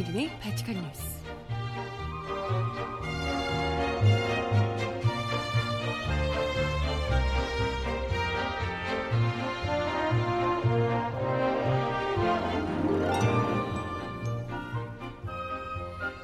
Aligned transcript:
정혜림의 0.00 0.38
발칙한 0.40 0.74
뉴스. 0.76 1.20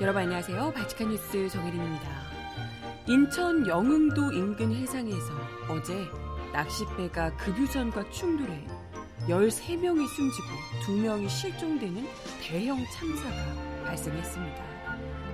여러분 0.00 0.22
안녕하세요. 0.22 0.72
발칙한 0.72 1.10
뉴스 1.10 1.48
정혜림입니다. 1.50 2.08
인천 3.08 3.66
영흥도 3.66 4.32
인근 4.32 4.74
해상에서 4.74 5.32
어제 5.68 5.94
낚싯배가 6.52 7.36
급유선과 7.36 8.10
충돌해 8.10 8.66
13명이 9.28 10.08
숨지고 10.08 10.46
2명이 10.86 11.28
실종되는 11.28 12.06
대형 12.42 12.78
참사가 12.92 13.65
발생했습니다. 13.86 14.64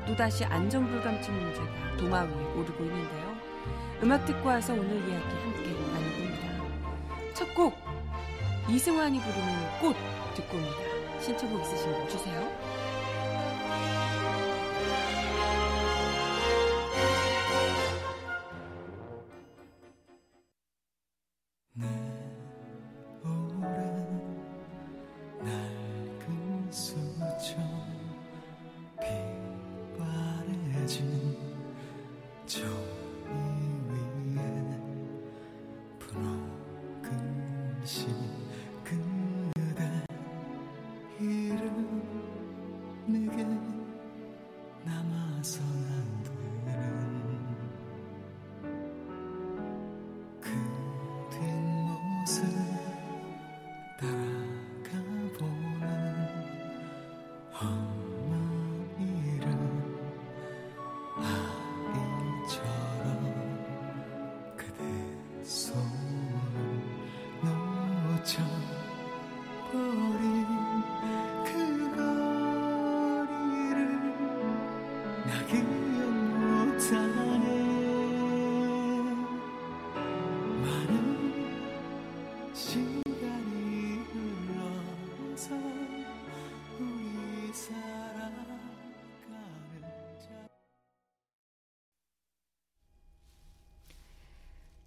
또다시 0.06 0.44
안전불감증 0.44 1.32
문제가 1.34 1.66
도마 1.96 2.22
위에 2.22 2.44
오르고 2.56 2.84
있는데요. 2.84 3.36
음악 4.02 4.24
듣고 4.26 4.48
와서 4.48 4.72
오늘 4.72 4.96
이야기 4.96 5.12
함께 5.12 5.70
나눠봅니다. 5.92 7.34
첫 7.34 7.54
곡 7.54 7.74
이승환이 8.68 9.20
부르는 9.20 9.80
꽃 9.80 9.96
듣고 10.34 10.56
옵니다. 10.56 10.76
신청곡 11.20 11.60
있으신 11.62 11.92
분 11.92 12.08
주세요. 12.08 12.40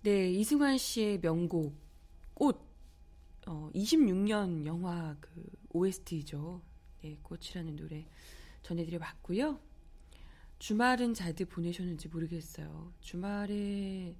네, 0.06 0.30
이승환 0.30 0.78
씨의 0.78 1.20
명곡 1.20 1.76
꽃 2.36 2.62
어, 3.48 3.72
26년 3.74 4.64
영화 4.68 5.18
그 5.20 5.44
OST죠. 5.70 6.62
네, 7.02 7.18
꽃이라는 7.24 7.76
노래 7.76 8.06
전해드려 8.62 9.00
봤고요. 9.00 9.60
주말은 10.60 11.16
잘들 11.16 11.48
보내셨는지 11.48 12.08
모르겠어요. 12.10 12.94
주말에 13.00 14.16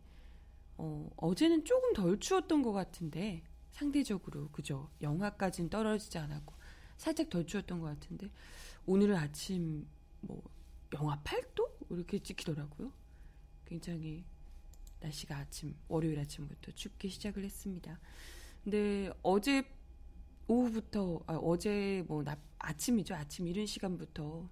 어, 0.78 1.07
어제는 1.18 1.66
조금 1.66 1.94
덜 1.94 2.19
추웠던 2.19 2.63
것 2.63 2.72
같은데 2.72 3.44
상대적으로 3.69 4.50
그죠? 4.50 4.90
영하까지는 5.03 5.69
떨어지지 5.69 6.17
않았고 6.17 6.56
살짝 6.97 7.29
덜 7.29 7.46
추웠던 7.46 7.79
것 7.79 7.85
같은데 7.85 8.31
오늘은 8.88 9.16
아침 9.16 9.88
뭐 10.22 10.41
영하 10.96 11.22
8도 11.22 11.69
이렇게 11.91 12.17
찍히더라고요. 12.17 12.91
굉장히 13.66 14.25
날씨가 15.05 15.38
아침 15.38 15.75
월요일 15.88 16.19
아침부터 16.19 16.71
춥게 16.71 17.07
시작을 17.09 17.43
했습니다. 17.43 17.99
근데 18.63 19.11
어제 19.21 19.63
오후부터 20.47 21.23
아, 21.27 21.35
어제 21.35 22.03
뭐 22.07 22.23
나, 22.23 22.38
아침이죠 22.59 23.16
아침 23.16 23.47
이른 23.47 23.66
시간부터 23.66 24.49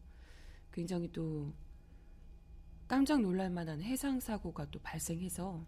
굉장히 0.72 1.12
또 1.12 1.54
깜짝 2.88 3.22
놀랄 3.22 3.50
만한 3.50 3.82
해상 3.82 4.20
사고가 4.20 4.70
또 4.70 4.80
발생해서 4.80 5.66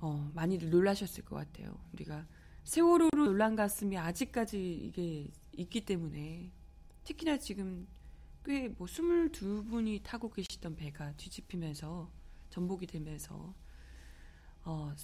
어, 0.00 0.30
많이들 0.34 0.70
놀라셨을 0.70 1.24
것 1.24 1.36
같아요. 1.36 1.78
우리가 1.92 2.26
세월호로 2.64 3.24
놀란 3.24 3.56
가슴이 3.56 3.96
아직까지 3.96 4.74
이게 4.74 5.30
있기 5.52 5.84
때문에 5.84 6.52
특히나 7.04 7.38
지금 7.38 7.86
꽤뭐 8.44 8.86
22분이 8.86 10.02
타고 10.02 10.30
계시던 10.30 10.76
배가 10.76 11.12
뒤집히면서 11.16 12.10
전복이 12.50 12.86
되면서 12.86 13.54
어, 14.64 14.94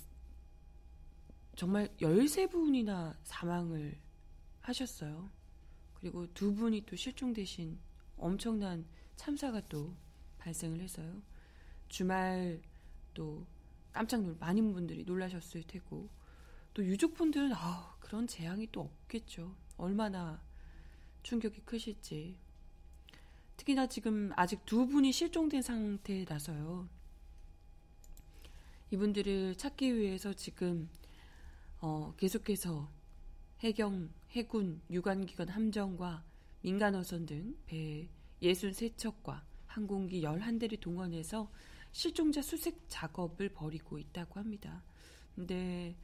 정말 1.57 1.89
13분이나 1.97 3.17
사망을 3.23 3.99
하셨어요. 4.61 5.31
그리고 5.95 6.27
두 6.35 6.55
분이 6.55 6.85
또 6.87 6.95
실종되신 6.95 7.79
엄청난 8.17 8.87
참사가 9.17 9.61
또 9.69 9.97
발생을 10.39 10.81
해서요. 10.81 11.23
주말 11.89 12.61
또 13.15 13.47
깜짝 13.93 14.23
놀 14.23 14.37
많은 14.39 14.73
분들이 14.73 15.05
놀라셨을 15.05 15.65
테고 15.65 16.09
또 16.75 16.85
유족분들은 16.85 17.53
아, 17.55 17.97
그런 17.99 18.27
재앙이 18.27 18.69
또 18.71 18.83
없겠죠. 18.83 19.57
얼마나 19.77 20.41
충격이 21.23 21.63
크실지 21.63 22.37
특히나 23.59 23.87
지금 23.89 24.33
아직 24.37 24.65
두 24.65 24.87
분이 24.87 25.13
실종된 25.13 25.61
상태라서요. 25.61 26.89
이분들을 28.91 29.57
찾기 29.57 29.95
위해서 29.97 30.33
지금 30.33 30.89
어, 31.81 32.15
계속해서 32.17 32.89
해경, 33.61 34.11
해군, 34.31 34.81
유관기관 34.91 35.49
함정과 35.49 36.25
민간어선 36.63 37.27
등 37.27 37.57
배 37.67 38.09
63척과 38.41 39.43
항공기 39.67 40.23
11대를 40.23 40.81
동원해서 40.81 41.51
실종자 41.93 42.41
수색 42.41 42.85
작업을 42.89 43.49
벌이고 43.51 43.99
있다고 43.99 44.39
합니다. 44.39 44.83
근데 45.35 45.97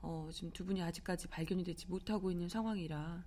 어, 0.00 0.28
지금 0.32 0.50
두 0.52 0.64
분이 0.64 0.80
아직까지 0.82 1.28
발견이 1.28 1.64
되지 1.64 1.86
못하고 1.88 2.30
있는 2.30 2.48
상황이라 2.48 3.24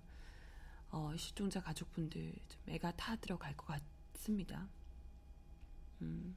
어, 0.90 1.14
실종자 1.16 1.60
가족분들 1.60 2.34
좀 2.48 2.62
애가 2.68 2.96
타 2.96 3.16
들어갈 3.16 3.56
것 3.56 3.66
같습니다. 4.14 4.68
음. 6.02 6.36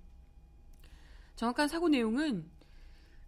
정확한 1.36 1.68
사고 1.68 1.88
내용은 1.90 2.50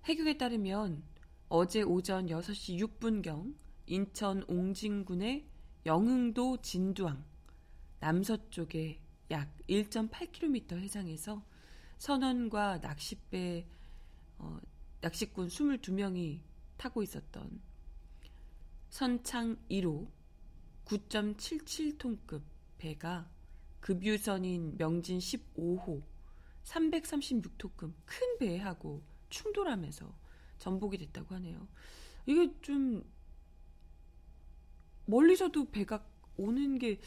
해경에 0.06 0.38
따르면 0.38 1.04
어제 1.50 1.82
오전 1.82 2.28
6시 2.28 2.80
6분경 3.00 3.56
인천 3.86 4.44
옹진군의 4.48 5.48
영흥도 5.86 6.62
진두항 6.62 7.24
남서쪽에 8.00 9.00
약 9.32 9.56
1.8km 9.70 10.78
해상에서 10.78 11.44
선원과 11.98 12.80
낚싯배 12.80 13.66
어, 14.40 14.60
낚시꾼 15.02 15.48
22명이 15.48 16.42
타고 16.78 17.02
있었던 17.02 17.62
선창 18.90 19.58
1호 19.70 20.08
9.77톤급 20.86 22.42
배가 22.78 23.30
급유선인 23.80 24.78
명진 24.78 25.20
15호 25.20 26.02
336톤급 26.64 27.94
큰 28.06 28.38
배하고 28.40 29.02
충돌하면서 29.30 30.14
전복이 30.60 30.98
됐다고 30.98 31.36
하네요. 31.36 31.68
이게 32.26 32.54
좀 32.62 33.04
멀리서도 35.06 35.70
배가 35.72 36.06
오는 36.38 36.80
게 36.80 37.00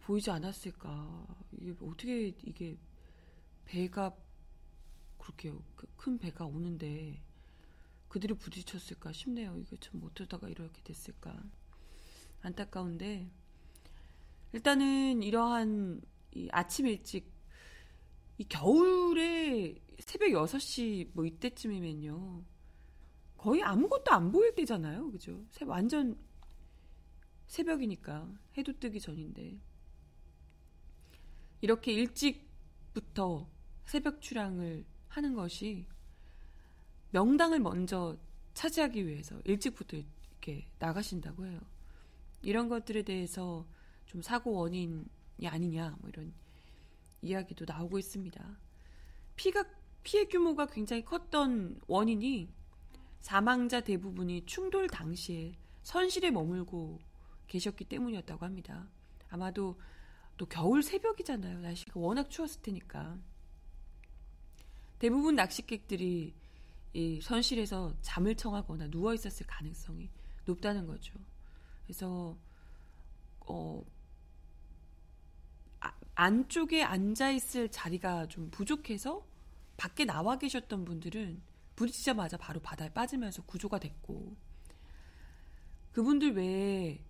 보이지 0.00 0.30
않았을까? 0.30 1.26
이게 1.60 1.74
어떻게 1.82 2.28
이게 2.28 2.76
배가 3.64 4.14
그렇게 5.18 5.52
큰 5.96 6.18
배가 6.18 6.44
오는데 6.44 7.22
그들이 8.08 8.34
부딪혔을까 8.34 9.12
싶네요. 9.12 9.56
이게 9.58 9.76
참 9.78 10.02
어쩌다가 10.02 10.48
이렇게 10.48 10.82
됐을까? 10.82 11.42
안타까운데 12.46 13.28
일단은 14.52 15.22
이러한 15.22 16.00
이 16.34 16.48
아침 16.52 16.86
일찍 16.86 17.30
이 18.38 18.44
겨울에 18.44 19.74
새벽 19.98 20.28
6시 20.28 21.10
뭐 21.14 21.24
이때쯤이면요. 21.24 22.44
거의 23.36 23.62
아무것도 23.62 24.12
안 24.12 24.30
보일 24.30 24.54
때잖아요. 24.54 25.10
그죠? 25.10 25.44
완전 25.66 26.18
새벽이니까 27.46 28.30
해도 28.56 28.72
뜨기 28.78 29.00
전인데 29.00 29.58
이렇게 31.60 31.92
일찍부터 31.92 33.48
새벽 33.84 34.20
출항을 34.20 34.84
하는 35.08 35.34
것이 35.34 35.86
명당을 37.10 37.60
먼저 37.60 38.16
차지하기 38.54 39.06
위해서 39.06 39.40
일찍부터 39.44 39.96
이렇게 39.96 40.68
나가신다고 40.78 41.46
해요. 41.46 41.60
이런 42.42 42.68
것들에 42.68 43.02
대해서 43.02 43.66
좀 44.06 44.22
사고 44.22 44.52
원인이 44.52 45.06
아니냐 45.44 45.96
뭐 46.00 46.08
이런 46.08 46.32
이야기도 47.22 47.64
나오고 47.66 47.98
있습니다. 47.98 48.58
피가 49.36 49.64
피해 50.02 50.26
규모가 50.26 50.66
굉장히 50.66 51.04
컸던 51.04 51.80
원인이 51.88 52.48
사망자 53.20 53.80
대부분이 53.80 54.46
충돌 54.46 54.88
당시에 54.88 55.58
선실에 55.82 56.30
머물고 56.30 57.00
계셨기 57.48 57.84
때문이었다고 57.84 58.44
합니다. 58.44 58.88
아마도 59.28 59.80
또 60.36 60.46
겨울 60.46 60.82
새벽이잖아요. 60.82 61.60
날씨가 61.60 61.98
워낙 61.98 62.30
추웠을 62.30 62.62
테니까. 62.62 63.18
대부분 64.98 65.36
낚시객들이 65.36 66.34
이 66.92 67.20
선실에서 67.20 67.94
잠을 68.00 68.34
청하거나 68.34 68.88
누워 68.88 69.12
있었을 69.12 69.46
가능성이 69.46 70.08
높다는 70.44 70.86
거죠. 70.86 71.14
그래서 71.86 72.36
어 73.40 73.84
아, 75.80 75.92
안쪽에 76.14 76.82
앉아 76.82 77.30
있을 77.30 77.70
자리가 77.70 78.26
좀 78.28 78.50
부족해서 78.50 79.24
밖에 79.76 80.04
나와 80.04 80.38
계셨던 80.38 80.84
분들은 80.84 81.42
부딪히자마자 81.76 82.36
바로 82.38 82.60
바다에 82.60 82.88
빠지면서 82.92 83.42
구조가 83.44 83.78
됐고 83.78 84.36
그분들 85.92 86.34
외에 86.36 87.00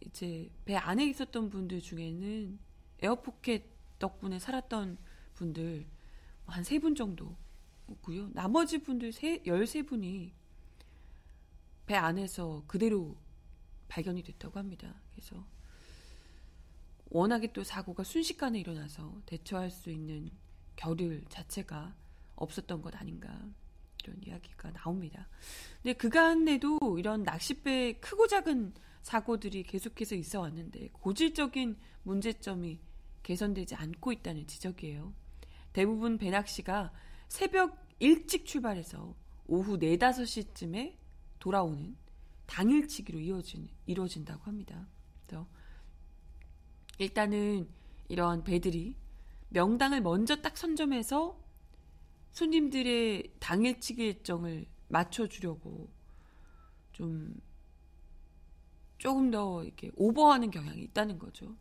이제 0.00 0.50
배 0.64 0.76
안에 0.76 1.06
있었던 1.06 1.50
분들 1.50 1.80
중에는 1.80 2.58
에어포켓 3.00 3.64
덕분에 3.98 4.38
살았던 4.38 4.98
분들 5.34 5.86
한 6.46 6.62
세 6.62 6.78
분 6.78 6.94
정도 6.94 7.36
고요. 8.02 8.28
나머지 8.32 8.78
분들 8.78 9.12
세, 9.12 9.38
13분이 9.42 10.32
배 11.86 11.94
안에서 11.94 12.64
그대로 12.66 13.16
발견이 13.88 14.22
됐다고 14.22 14.58
합니다. 14.58 14.94
그래서 15.12 15.46
워낙에 17.10 17.52
또 17.52 17.62
사고가 17.62 18.02
순식간에 18.02 18.58
일어나서 18.58 19.22
대처할 19.26 19.70
수 19.70 19.90
있는 19.90 20.30
겨를 20.76 21.24
자체가 21.28 21.94
없었던 22.36 22.82
것 22.82 22.96
아닌가 22.96 23.28
이런 24.02 24.20
이야기가 24.22 24.72
나옵니다. 24.72 25.28
근데 25.82 25.92
그간에도 25.94 26.78
이런 26.98 27.22
낚싯배 27.22 28.00
크고 28.00 28.26
작은 28.26 28.74
사고들이 29.02 29.62
계속해서 29.64 30.14
있어 30.14 30.40
왔는데 30.40 30.88
고질적인 30.92 31.76
문제점이 32.02 32.80
개선되지 33.22 33.74
않고 33.74 34.12
있다는 34.12 34.46
지적이에요. 34.46 35.14
대부분 35.72 36.18
배낚시가 36.18 36.92
새벽 37.28 37.84
일찍 37.98 38.46
출발해서 38.46 39.14
오후 39.46 39.78
4, 39.78 39.86
5시쯤에 39.96 40.96
돌아오는 41.38 41.96
당일치기로 42.46 43.18
이어진, 43.20 43.68
이루어진다고 43.86 44.44
합니다. 44.44 44.86
그래서 45.26 45.46
일단은 46.98 47.68
이러한 48.08 48.44
배들이 48.44 48.96
명당을 49.48 50.00
먼저 50.00 50.36
딱 50.36 50.56
선점해서 50.56 51.40
손님들의 52.32 53.34
당일치기 53.38 54.04
일정을 54.04 54.66
맞춰주려고 54.88 55.90
좀 56.92 57.40
조금 58.98 59.30
더 59.30 59.62
이렇게 59.64 59.90
오버하는 59.96 60.50
경향이 60.50 60.80
있다는 60.82 61.18
거죠. 61.18 61.56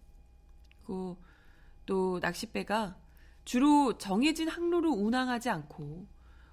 그리고 0.79 1.21
또 1.85 2.19
낚싯배가 2.19 2.97
주로 3.45 3.97
정해진 3.97 4.47
항로로 4.47 4.91
운항하지 4.91 5.49
않고 5.49 6.07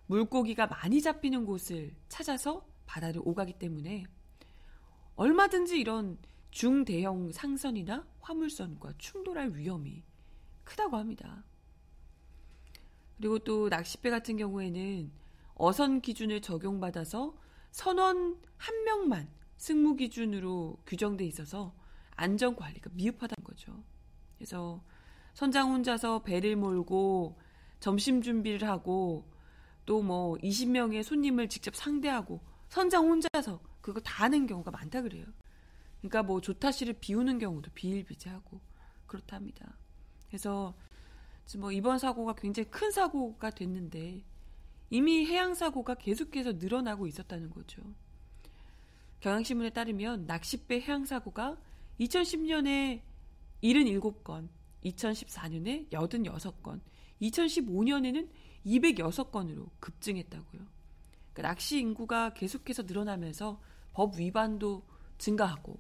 물고기가 0.06 0.66
많이 0.66 1.00
잡히는 1.00 1.46
곳을 1.46 1.94
찾아서 2.08 2.66
바다를 2.86 3.22
오가기 3.24 3.54
때문에 3.54 4.04
얼마든지 5.20 5.78
이런 5.78 6.16
중대형 6.50 7.30
상선이나 7.30 8.06
화물선과 8.22 8.94
충돌할 8.96 9.52
위험이 9.54 10.02
크다고 10.64 10.96
합니다. 10.96 11.44
그리고 13.18 13.38
또 13.40 13.68
낚싯배 13.68 14.08
같은 14.08 14.38
경우에는 14.38 15.12
어선 15.56 16.00
기준을 16.00 16.40
적용받아서 16.40 17.36
선원 17.70 18.40
한 18.56 18.84
명만 18.84 19.28
승무 19.58 19.96
기준으로 19.96 20.78
규정돼 20.86 21.26
있어서 21.26 21.74
안전 22.12 22.56
관리가 22.56 22.88
미흡하다는 22.94 23.44
거죠. 23.44 23.84
그래서 24.38 24.82
선장 25.34 25.70
혼자서 25.70 26.22
배를 26.22 26.56
몰고 26.56 27.38
점심 27.78 28.22
준비를 28.22 28.66
하고 28.66 29.30
또 29.84 30.00
뭐 30.00 30.38
20명의 30.38 31.02
손님을 31.02 31.50
직접 31.50 31.76
상대하고 31.76 32.40
선장 32.70 33.06
혼자서 33.06 33.60
그거 33.80 34.00
다 34.00 34.24
하는 34.24 34.46
경우가 34.46 34.70
많다 34.70 35.02
그래요. 35.02 35.26
그러니까 36.00 36.22
뭐 36.22 36.40
조타실을 36.40 36.94
비우는 36.94 37.38
경우도 37.38 37.70
비일비재하고 37.74 38.60
그렇답니다. 39.06 39.76
그래서 40.28 40.74
뭐 41.58 41.72
이번 41.72 41.98
사고가 41.98 42.34
굉장히 42.34 42.70
큰 42.70 42.90
사고가 42.90 43.50
됐는데 43.50 44.24
이미 44.90 45.26
해양 45.26 45.54
사고가 45.54 45.94
계속해서 45.94 46.52
늘어나고 46.52 47.06
있었다는 47.06 47.50
거죠. 47.50 47.82
경향신문에 49.20 49.70
따르면 49.70 50.26
낚싯배 50.26 50.80
해양 50.80 51.04
사고가 51.04 51.58
2010년에 52.00 53.02
77건, 53.62 54.48
2014년에 54.84 55.90
86건, 55.90 56.80
2015년에는 57.20 58.30
206건으로 58.64 59.68
급증했다고요. 59.78 60.66
그러니까 61.32 61.42
낚시 61.42 61.78
인구가 61.78 62.32
계속해서 62.32 62.82
늘어나면서 62.84 63.60
법 64.00 64.16
위반도 64.16 64.82
증가하고 65.18 65.78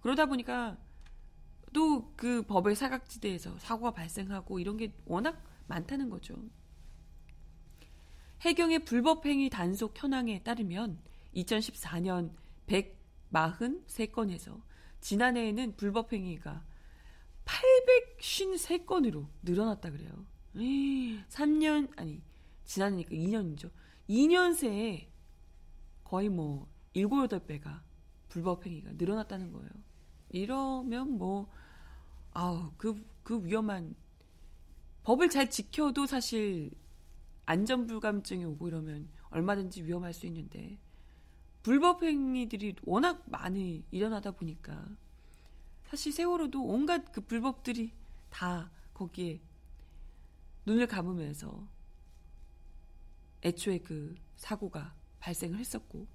그러다 0.00 0.26
보니까 0.26 0.78
또 1.72 2.14
그 2.14 2.42
법의 2.42 2.76
사각지대에서 2.76 3.58
사고가 3.58 3.90
발생하고 3.90 4.60
이런 4.60 4.76
게 4.76 4.94
워낙 5.04 5.42
많다는 5.66 6.10
거죠. 6.10 6.36
해경의 8.42 8.84
불법행위 8.84 9.50
단속 9.50 10.00
현황에 10.00 10.44
따르면 10.44 11.00
2014년 11.34 12.32
143건에서 12.68 14.62
지난해에는 15.00 15.76
불법행위가 15.76 16.64
853건으로 17.44 19.26
늘어났다 19.42 19.90
그래요. 19.90 20.24
3년, 20.54 21.90
아니, 21.98 22.22
지난해니까 22.64 23.10
2년이죠. 23.10 23.72
2년 24.08 24.54
새에 24.54 25.10
거의 26.04 26.28
뭐 26.28 26.72
7, 26.94 27.06
8배가 27.06 27.82
불법 28.28 28.66
행위가 28.66 28.92
늘어났다는 28.94 29.52
거예요. 29.52 29.70
이러면 30.30 31.18
뭐, 31.18 31.50
아우, 32.32 32.72
그, 32.76 33.04
그 33.22 33.44
위험한, 33.44 33.94
법을 35.02 35.28
잘 35.28 35.50
지켜도 35.50 36.06
사실 36.06 36.70
안전 37.46 37.86
불감증이 37.86 38.44
오고 38.44 38.68
이러면 38.68 39.08
얼마든지 39.30 39.84
위험할 39.84 40.14
수 40.14 40.26
있는데, 40.26 40.78
불법 41.64 42.02
행위들이 42.02 42.76
워낙 42.84 43.22
많이 43.26 43.84
일어나다 43.90 44.32
보니까 44.32 44.86
사실 45.86 46.12
세월호도 46.12 46.62
온갖 46.62 47.10
그 47.10 47.22
불법들이 47.22 47.92
다 48.28 48.70
거기에 48.92 49.40
눈을 50.66 50.86
감으면서 50.86 51.66
애초에 53.42 53.78
그 53.78 54.14
사고가 54.36 54.94
발생을 55.20 55.58
했었고 55.58 56.06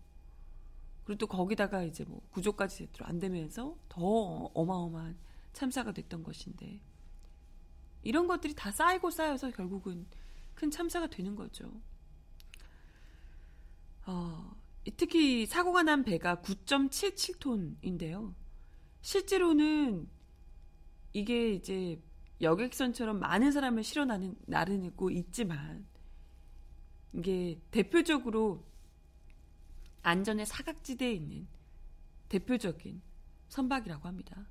그리고 1.09 1.17
또 1.17 1.25
거기다가 1.25 1.81
이제 1.81 2.03
뭐 2.03 2.21
구조까지 2.29 2.77
제대로 2.77 3.07
안 3.07 3.17
되면서 3.17 3.75
더 3.89 3.99
어마어마한 4.53 5.17
참사가 5.53 5.91
됐던 5.91 6.21
것인데 6.21 6.79
이런 8.03 8.27
것들이 8.27 8.53
다 8.53 8.71
쌓이고 8.71 9.09
쌓여서 9.09 9.49
결국은 9.49 10.05
큰 10.53 10.69
참사가 10.69 11.07
되는 11.07 11.35
거죠. 11.35 11.81
어, 14.05 14.55
특히 14.97 15.47
사고가 15.47 15.81
난 15.81 16.03
배가 16.03 16.43
9.77톤인데요. 16.43 18.35
실제로는 19.01 20.07
이게 21.13 21.53
이제 21.53 21.99
여객선처럼 22.39 23.17
많은 23.17 23.51
사람을 23.51 23.83
실어 23.83 24.05
나르고 24.45 25.09
있지만 25.09 25.87
이게 27.13 27.59
대표적으로 27.71 28.68
안전의 30.01 30.45
사각지대에 30.45 31.11
있는 31.11 31.47
대표적인 32.29 33.01
선박이라고 33.49 34.07
합니다. 34.07 34.47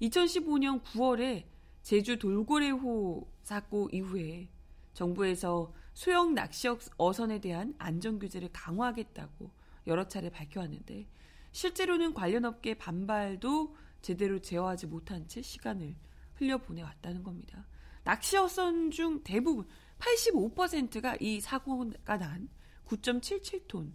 2015년 0.00 0.82
9월에 0.82 1.44
제주 1.82 2.18
돌고래호 2.18 3.30
사고 3.42 3.88
이후에 3.92 4.48
정부에서 4.92 5.72
소형 5.94 6.34
낚시 6.34 6.68
어선에 6.96 7.40
대한 7.40 7.74
안전 7.78 8.18
규제를 8.18 8.50
강화하겠다고 8.52 9.50
여러 9.86 10.08
차례 10.08 10.30
밝혀왔는데 10.30 11.06
실제로는 11.52 12.12
관련 12.12 12.44
업계 12.44 12.74
반발도 12.74 13.76
제대로 14.02 14.40
제어하지 14.40 14.86
못한 14.86 15.26
채 15.28 15.42
시간을 15.42 15.96
흘려보내왔다는 16.34 17.22
겁니다. 17.22 17.66
낚시 18.04 18.36
어선 18.36 18.90
중 18.90 19.22
대부분 19.24 19.66
85%가 19.98 21.16
이 21.20 21.40
사고가 21.40 22.18
난 22.18 22.48
9.77톤 22.86 23.92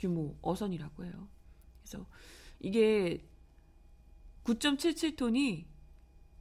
규모 0.00 0.36
어선이라고 0.42 1.04
해요. 1.04 1.28
그래서 1.82 2.06
이게 2.58 3.22
9.77톤이 4.44 5.66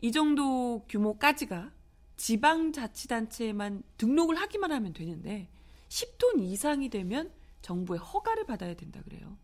이 0.02 0.12
정도 0.12 0.86
규모까지가 0.88 1.72
지방자치단체에만 2.16 3.84
등록을 3.98 4.36
하기만 4.36 4.72
하면 4.72 4.94
되는데 4.94 5.50
10톤 5.90 6.42
이상이 6.42 6.90
되면 6.90 7.32
정부의 7.62 8.00
허가를 8.00 8.46
받아야 8.46 8.74
된다 8.74 9.02
그래요. 9.04 9.38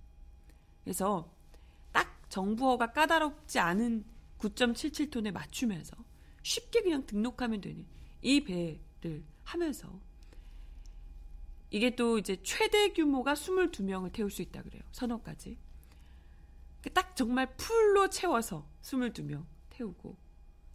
그래서 0.84 1.34
딱 1.92 2.30
정부 2.30 2.70
허가 2.70 2.94
까다롭지 2.94 3.60
않은 3.60 4.06
9.77톤에 4.40 5.32
맞추면서 5.32 5.96
쉽게 6.42 6.82
그냥 6.82 7.06
등록하면 7.06 7.62
되는 7.62 7.86
이 8.22 8.44
배를 8.44 9.24
하면서 9.44 10.00
이게 11.76 11.94
또 11.94 12.18
이제 12.18 12.42
최대 12.42 12.94
규모가 12.94 13.34
22명을 13.34 14.14
태울 14.14 14.32
수 14.32 14.42
있다 14.42 14.64
그래요. 14.64 14.82
선원까지. 14.94 15.58
딱 16.94 17.18
정말 17.18 17.54
풀로 17.58 18.10
채워서 18.10 18.66
22명 18.82 19.44
태우고 19.72 20.16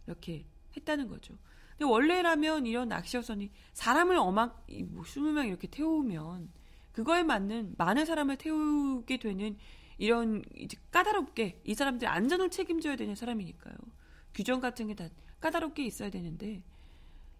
이렇게 0.05 0.45
했다는 0.77 1.07
거죠. 1.07 1.39
근데 1.71 1.85
원래라면 1.85 2.67
이런 2.67 2.89
낚시어선이 2.89 3.49
사람을 3.73 4.15
어막 4.15 4.67
뭐 4.89 5.03
20명 5.03 5.47
이렇게 5.47 5.67
태우면 5.67 6.51
그거에 6.91 7.23
맞는 7.23 7.73
많은 7.79 8.05
사람을 8.05 8.37
태우게 8.37 9.17
되는 9.17 9.57
이런 9.97 10.43
이제 10.55 10.77
까다롭게 10.91 11.61
이 11.63 11.73
사람들 11.73 12.07
안전을 12.07 12.51
책임져야 12.51 12.95
되는 12.95 13.15
사람이니까요. 13.15 13.73
규정 14.35 14.59
같은 14.59 14.85
게 14.85 14.93
다 14.93 15.09
까다롭게 15.39 15.83
있어야 15.83 16.11
되는데 16.11 16.61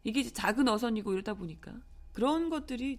이게 0.04 0.24
작은 0.24 0.68
어선이고 0.68 1.14
이러다 1.14 1.36
보니까 1.36 1.80
그런 2.12 2.50
것들이 2.50 2.98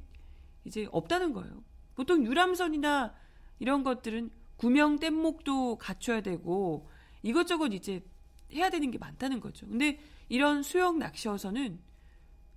이제 0.64 0.88
없다는 0.90 1.32
거예요. 1.32 1.62
보통 1.94 2.24
유람선이나 2.24 3.14
이런 3.58 3.82
것들은 3.82 4.30
구명 4.56 4.98
뗏목도 4.98 5.78
갖춰야 5.78 6.20
되고 6.20 6.88
이것저것 7.22 7.68
이제 7.68 8.04
해야 8.52 8.70
되는 8.70 8.90
게 8.90 8.98
많다는 8.98 9.40
거죠. 9.40 9.66
근데 9.66 9.98
이런 10.28 10.62
수영 10.62 10.98
낚시어선은 10.98 11.80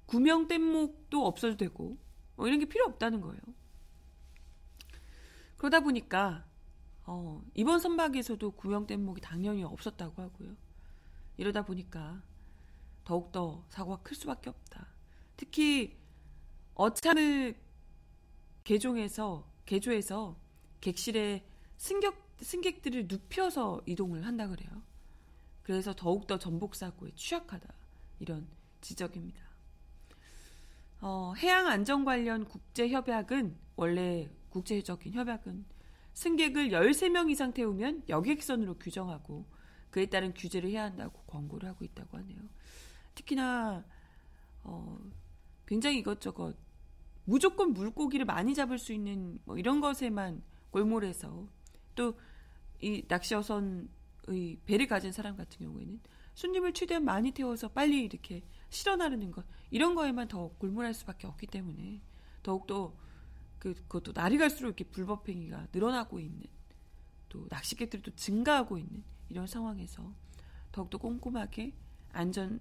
구명 0.05 0.47
뗏목도 0.47 1.25
없어도 1.25 1.57
되고 1.57 1.97
뭐 2.35 2.47
이런 2.47 2.59
게 2.59 2.65
필요 2.65 2.85
없다는 2.85 3.21
거예요. 3.21 3.41
그러다 5.57 5.79
보니까 5.79 6.45
어, 7.03 7.43
이번 7.53 7.79
선박에서도 7.79 8.51
구명 8.51 8.87
뗏목이 8.87 9.21
당연히 9.21 9.63
없었다고 9.63 10.21
하고요. 10.21 10.55
이러다 11.37 11.65
보니까 11.65 12.21
더욱더 13.03 13.65
사고가 13.69 13.97
클 14.01 14.15
수밖에 14.15 14.49
없다. 14.49 14.87
특히 15.37 15.97
어참을 16.73 17.64
개종해서 18.65 19.49
개조해서 19.65 20.37
객실에 20.81 21.45
승객 21.77 22.25
승객들을 22.41 23.07
눕혀서 23.07 23.83
이동을 23.85 24.25
한다 24.25 24.47
그래요. 24.47 24.83
그래서 25.63 25.95
더욱더 25.95 26.37
전복 26.37 26.75
사고에 26.75 27.11
취약하다 27.15 27.73
이런 28.19 28.47
지적입니다. 28.81 29.41
어, 30.99 31.33
해양 31.37 31.67
안전 31.67 32.03
관련 32.03 32.45
국제 32.45 32.89
협약은 32.89 33.57
원래 33.77 34.29
국제적인 34.49 35.13
협약은 35.13 35.65
승객을 36.13 36.69
13명 36.69 37.29
이상 37.29 37.53
태우면 37.53 38.03
여객선으로 38.09 38.77
규정하고 38.77 39.45
그에 39.91 40.07
따른 40.07 40.33
규제를 40.33 40.69
해야 40.69 40.83
한다고 40.83 41.21
권고를 41.23 41.69
하고 41.69 41.85
있다고 41.85 42.17
하네요. 42.17 42.39
특히나 43.15 43.85
어, 44.63 44.99
굉장히 45.65 45.99
이것저것 45.99 46.55
무조건 47.25 47.73
물고기를 47.73 48.25
많이 48.25 48.55
잡을 48.55 48.77
수 48.77 48.93
있는 48.93 49.39
뭐 49.45 49.57
이런 49.57 49.81
것에만 49.81 50.41
골몰해서 50.71 51.47
또 51.95 52.15
이 52.81 53.03
낚시어선의 53.07 54.59
배를 54.65 54.87
가진 54.87 55.11
사람 55.11 55.35
같은 55.35 55.65
경우에는 55.65 55.99
손님을 56.33 56.73
최대한 56.73 57.05
많이 57.05 57.31
태워서 57.31 57.69
빨리 57.69 58.03
이렇게 58.03 58.43
실어 58.69 58.95
나르는 58.95 59.31
것 59.31 59.45
이런 59.71 59.95
거에만 59.95 60.27
더 60.27 60.49
골몰할 60.57 60.93
수밖에 60.93 61.27
없기 61.27 61.47
때문에 61.47 62.01
더욱더 62.43 62.95
그, 63.59 63.73
그것도 63.73 64.11
날이 64.11 64.37
갈수록 64.37 64.69
이렇게 64.69 64.83
불법행위가 64.83 65.69
늘어나고 65.71 66.19
있는 66.19 66.43
또 67.29 67.47
낚시객들도 67.49 68.15
증가하고 68.15 68.77
있는 68.77 69.03
이런 69.29 69.47
상황에서 69.47 70.13
더욱더 70.71 70.97
꼼꼼하게 70.97 71.73
안전을 72.11 72.59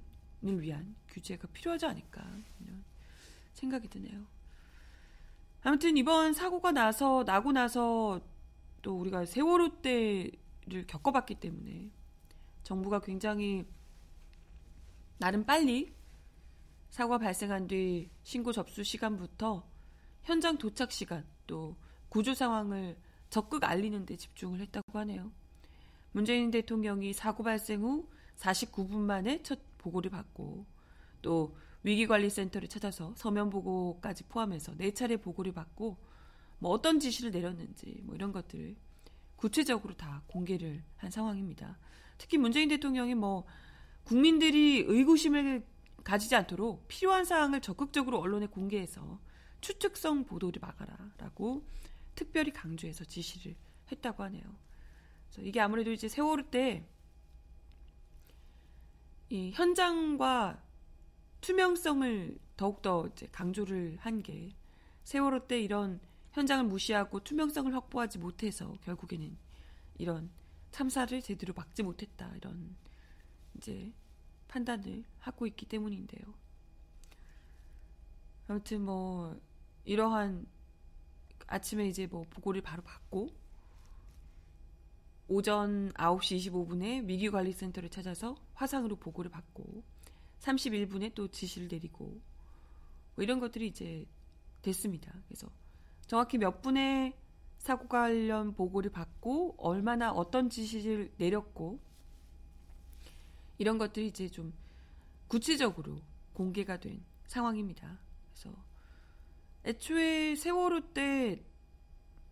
위한 0.60 0.94
규제가 1.08 1.48
필요하지 1.48 1.86
않을까 1.86 2.22
이런 2.60 2.84
생각이 3.52 3.88
드네요. 3.88 4.33
아무튼 5.64 5.96
이번 5.96 6.34
사고가 6.34 6.72
나서 6.72 7.24
나고 7.24 7.52
나서 7.52 8.20
또 8.82 8.98
우리가 9.00 9.24
세월호 9.24 9.80
때를 9.80 10.86
겪어봤기 10.86 11.36
때문에 11.36 11.90
정부가 12.62 13.00
굉장히 13.00 13.64
나름 15.16 15.44
빨리 15.44 15.94
사고가 16.90 17.16
발생한 17.16 17.66
뒤 17.66 18.10
신고 18.22 18.52
접수 18.52 18.84
시간부터 18.84 19.66
현장 20.22 20.58
도착 20.58 20.92
시간 20.92 21.26
또 21.46 21.76
구조 22.10 22.34
상황을 22.34 22.98
적극 23.30 23.64
알리는 23.64 24.04
데 24.04 24.16
집중을 24.16 24.60
했다고 24.60 24.98
하네요. 24.98 25.32
문재인 26.12 26.50
대통령이 26.50 27.14
사고 27.14 27.42
발생 27.42 27.80
후 27.80 28.10
49분 28.36 28.98
만에 28.98 29.42
첫 29.42 29.58
보고를 29.78 30.10
받고 30.10 30.66
또 31.22 31.56
위기관리센터를 31.84 32.68
찾아서 32.68 33.14
서면 33.16 33.50
보고까지 33.50 34.24
포함해서 34.24 34.74
네 34.76 34.92
차례 34.92 35.16
보고를 35.16 35.52
받고 35.52 35.96
뭐 36.58 36.70
어떤 36.72 36.98
지시를 36.98 37.30
내렸는지 37.30 38.00
뭐 38.02 38.14
이런 38.14 38.32
것들을 38.32 38.76
구체적으로 39.36 39.94
다 39.94 40.22
공개를 40.26 40.82
한 40.96 41.10
상황입니다. 41.10 41.78
특히 42.18 42.38
문재인 42.38 42.68
대통령이 42.68 43.14
뭐 43.14 43.44
국민들이 44.04 44.84
의구심을 44.86 45.64
가지지 46.02 46.34
않도록 46.34 46.88
필요한 46.88 47.24
사항을 47.24 47.60
적극적으로 47.60 48.18
언론에 48.18 48.46
공개해서 48.46 49.20
추측성 49.60 50.24
보도를 50.24 50.60
막아라라고 50.60 51.66
특별히 52.14 52.52
강조해서 52.52 53.04
지시를 53.04 53.56
했다고 53.90 54.22
하네요. 54.24 54.42
그래서 55.28 55.42
이게 55.42 55.60
아무래도 55.60 55.92
이제 55.92 56.08
세월호 56.08 56.50
때 56.50 56.86
이 59.34 59.50
현장과 59.52 60.62
투명성을 61.44 62.38
더욱더 62.56 63.06
이제 63.08 63.28
강조를 63.30 63.98
한 64.00 64.22
게 64.22 64.54
세월호 65.02 65.46
때 65.46 65.60
이런 65.60 66.00
현장을 66.32 66.64
무시하고 66.64 67.20
투명성을 67.22 67.74
확보하지 67.74 68.18
못해서 68.18 68.74
결국에는 68.82 69.36
이런 69.98 70.30
참사를 70.70 71.20
제대로 71.20 71.52
막지 71.52 71.82
못했다 71.82 72.34
이런 72.36 72.74
이제 73.58 73.92
판단을 74.48 75.04
하고 75.18 75.46
있기 75.46 75.66
때문인데요. 75.66 76.22
아무튼 78.48 78.80
뭐 78.80 79.38
이러한 79.84 80.46
아침에 81.46 81.86
이제 81.88 82.06
뭐 82.06 82.24
보고를 82.30 82.62
바로 82.62 82.82
받고 82.82 83.28
오전 85.28 85.92
9시 85.92 86.50
25분에 86.50 87.06
위기관리센터를 87.06 87.90
찾아서 87.90 88.34
화상으로 88.54 88.96
보고를 88.96 89.30
받고 89.30 89.82
31분에 90.44 91.14
또 91.14 91.28
지시를 91.28 91.68
내리고 91.68 92.20
뭐 93.14 93.22
이런 93.22 93.40
것들이 93.40 93.66
이제 93.66 94.06
됐습니다. 94.62 95.12
그래서 95.26 95.50
정확히 96.06 96.38
몇 96.38 96.60
분의 96.60 97.16
사고 97.58 97.88
관련 97.88 98.54
보고를 98.54 98.90
받고 98.90 99.54
얼마나 99.58 100.12
어떤 100.12 100.50
지시를 100.50 101.12
내렸고 101.16 101.80
이런 103.56 103.78
것들이 103.78 104.08
이제 104.08 104.28
좀 104.28 104.52
구체적으로 105.28 106.00
공개가 106.34 106.78
된 106.78 107.02
상황입니다. 107.26 107.98
그래서 108.32 108.54
애초에 109.64 110.34
세월호 110.34 110.92
때 110.92 111.42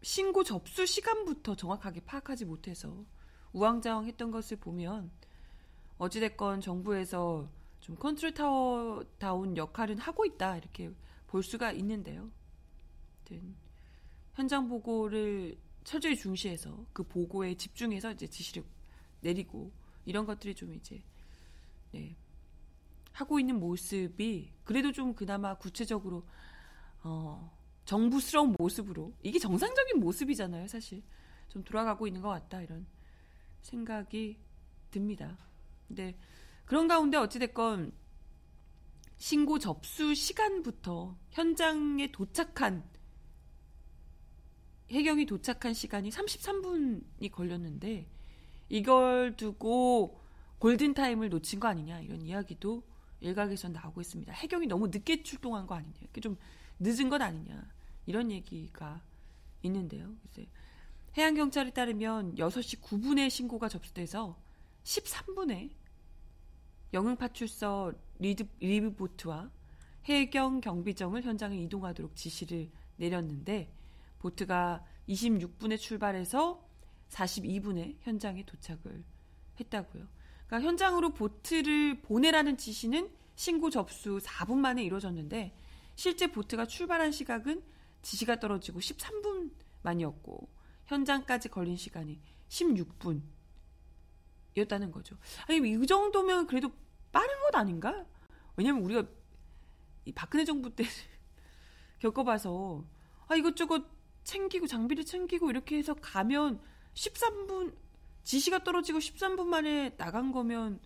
신고 0.03 0.45
접수 0.45 0.85
시간부터 0.85 1.55
정확하게 1.55 2.01
파악하지 2.01 2.45
못해서 2.45 3.07
우왕좌왕했던 3.53 4.31
것을 4.31 4.59
보면 4.59 5.11
어찌됐건 5.99 6.61
정부에서 6.61 7.49
좀 7.83 7.97
컨트롤 7.97 8.33
타워다운 8.33 9.57
역할은 9.57 9.99
하고 9.99 10.25
있다 10.25 10.57
이렇게 10.57 10.91
볼 11.27 11.43
수가 11.43 11.73
있는데요. 11.73 12.31
현장 14.35 14.69
보고를 14.69 15.59
철저히 15.85 16.17
중시해서 16.17 16.87
그 16.93 17.03
보고에 17.03 17.55
집중해서 17.57 18.13
이제 18.13 18.27
지시를 18.27 18.65
내리고 19.21 19.73
이런 20.05 20.27
것들이 20.27 20.55
좀 20.55 20.75
이제 20.75 21.03
네, 21.91 22.17
하고 23.11 23.41
있는 23.41 23.59
모습이 23.59 24.53
그래도 24.65 24.93
좀 24.93 25.15
그나마 25.15 25.57
구체적으로 25.57 26.25
어, 27.03 27.53
정부스러운 27.85 28.55
모습으로 28.59 29.13
이게 29.23 29.39
정상적인 29.39 29.99
모습이잖아요, 29.99 30.69
사실. 30.69 31.03
좀 31.49 31.65
돌아가고 31.65 32.07
있는 32.07 32.23
것 32.23 32.29
같다 32.29 32.63
이런 32.63 32.87
생각이 33.61 34.39
듭니다. 34.91 35.37
근데 35.89 36.17
그런 36.73 36.89
가운데 36.89 37.19
어찌됐건 37.19 37.93
신고 39.19 39.59
접수 39.59 40.15
시간부터 40.15 41.19
현장에 41.29 42.11
도착한 42.11 42.83
해경이 44.91 45.27
도착한 45.27 45.75
시간이 45.75 46.09
33분이 46.09 47.31
걸렸는데 47.31 48.09
이걸 48.71 49.37
두고 49.37 50.19
골든 50.61 50.95
타임을 50.95 51.29
놓친 51.29 51.61
거 51.61 51.69
아니냐 51.69 52.01
이런 52.01 52.23
이야기도 52.23 52.83
일각에서 53.21 53.69
나오고 53.69 54.01
있습니다. 54.01 54.33
해경이 54.33 54.67
너무 54.67 54.87
늦게 54.87 55.23
출동한 55.25 55.67
거 55.67 55.75
아니냐. 55.75 55.93
좀 56.23 56.39
늦은 56.79 57.11
것 57.11 57.21
아니냐. 57.21 57.71
이런 58.07 58.31
얘기가 58.31 59.03
있는데요. 59.61 60.17
글쎄, 60.23 60.49
해양 61.19 61.35
경찰에 61.35 61.73
따르면 61.73 62.37
6시 62.37 62.81
9분에 62.81 63.29
신고가 63.29 63.69
접수돼서 63.69 64.41
13분에 64.85 65.82
영흥파출소 66.93 67.93
리드, 68.19 68.47
RIB보트와 68.61 69.51
해경 70.05 70.61
경비정을 70.61 71.23
현장에 71.23 71.57
이동하도록 71.63 72.15
지시를 72.17 72.71
내렸는데 72.97 73.73
보트가 74.19 74.85
26분에 75.09 75.79
출발해서 75.79 76.69
42분에 77.09 77.97
현장에 78.01 78.45
도착을 78.45 79.05
했다고요. 79.61 80.07
그러니까 80.47 80.69
현장으로 80.69 81.15
보트를 81.15 82.03
보내라는 82.03 82.57
지시는 82.57 83.11
신고 83.35 83.71
접수 83.71 84.19
4분 84.19 84.57
만에 84.57 84.85
이루어졌는데 84.85 85.55
실제 85.95 86.31
보트가 86.31 86.67
출발한 86.67 87.13
시각은 87.13 87.63
지시가 88.03 88.41
떨어지고 88.41 88.81
13분 88.81 89.53
만이었고 89.83 90.49
현장까지 90.87 91.49
걸린 91.49 91.77
시간이 91.77 92.21
16분 92.49 93.23
이었다는 94.55 94.91
거죠. 94.91 95.17
아니 95.49 95.59
이 95.71 95.87
정도면 95.87 96.47
그래도 96.47 96.71
빠른 97.13 97.41
것 97.41 97.55
아닌가? 97.55 98.05
왜냐면 98.57 98.83
우리가 98.83 99.05
이 100.05 100.13
박근혜 100.13 100.45
정부 100.45 100.75
때 100.75 100.85
겪어봐서 102.01 102.85
아 103.29 103.37
이것저것 103.37 103.85
챙기고 104.25 104.67
장비를 104.67 105.05
챙기고 105.05 105.51
이렇게 105.51 105.77
해서 105.79 105.95
가면 105.95 106.61
13분 106.95 107.77
지시가 108.23 108.65
떨어지고 108.65 108.99
13분 108.99 109.47
만에 109.47 109.97
나간 109.97 110.33
거면 110.33 110.81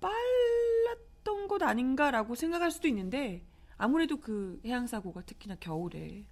빨랐던 0.00 1.48
것 1.48 1.62
아닌가라고 1.62 2.34
생각할 2.34 2.70
수도 2.70 2.88
있는데 2.88 3.46
아무래도 3.76 4.18
그 4.18 4.60
해양 4.64 4.86
사고가 4.86 5.22
특히나 5.22 5.56
겨울에 5.56 6.26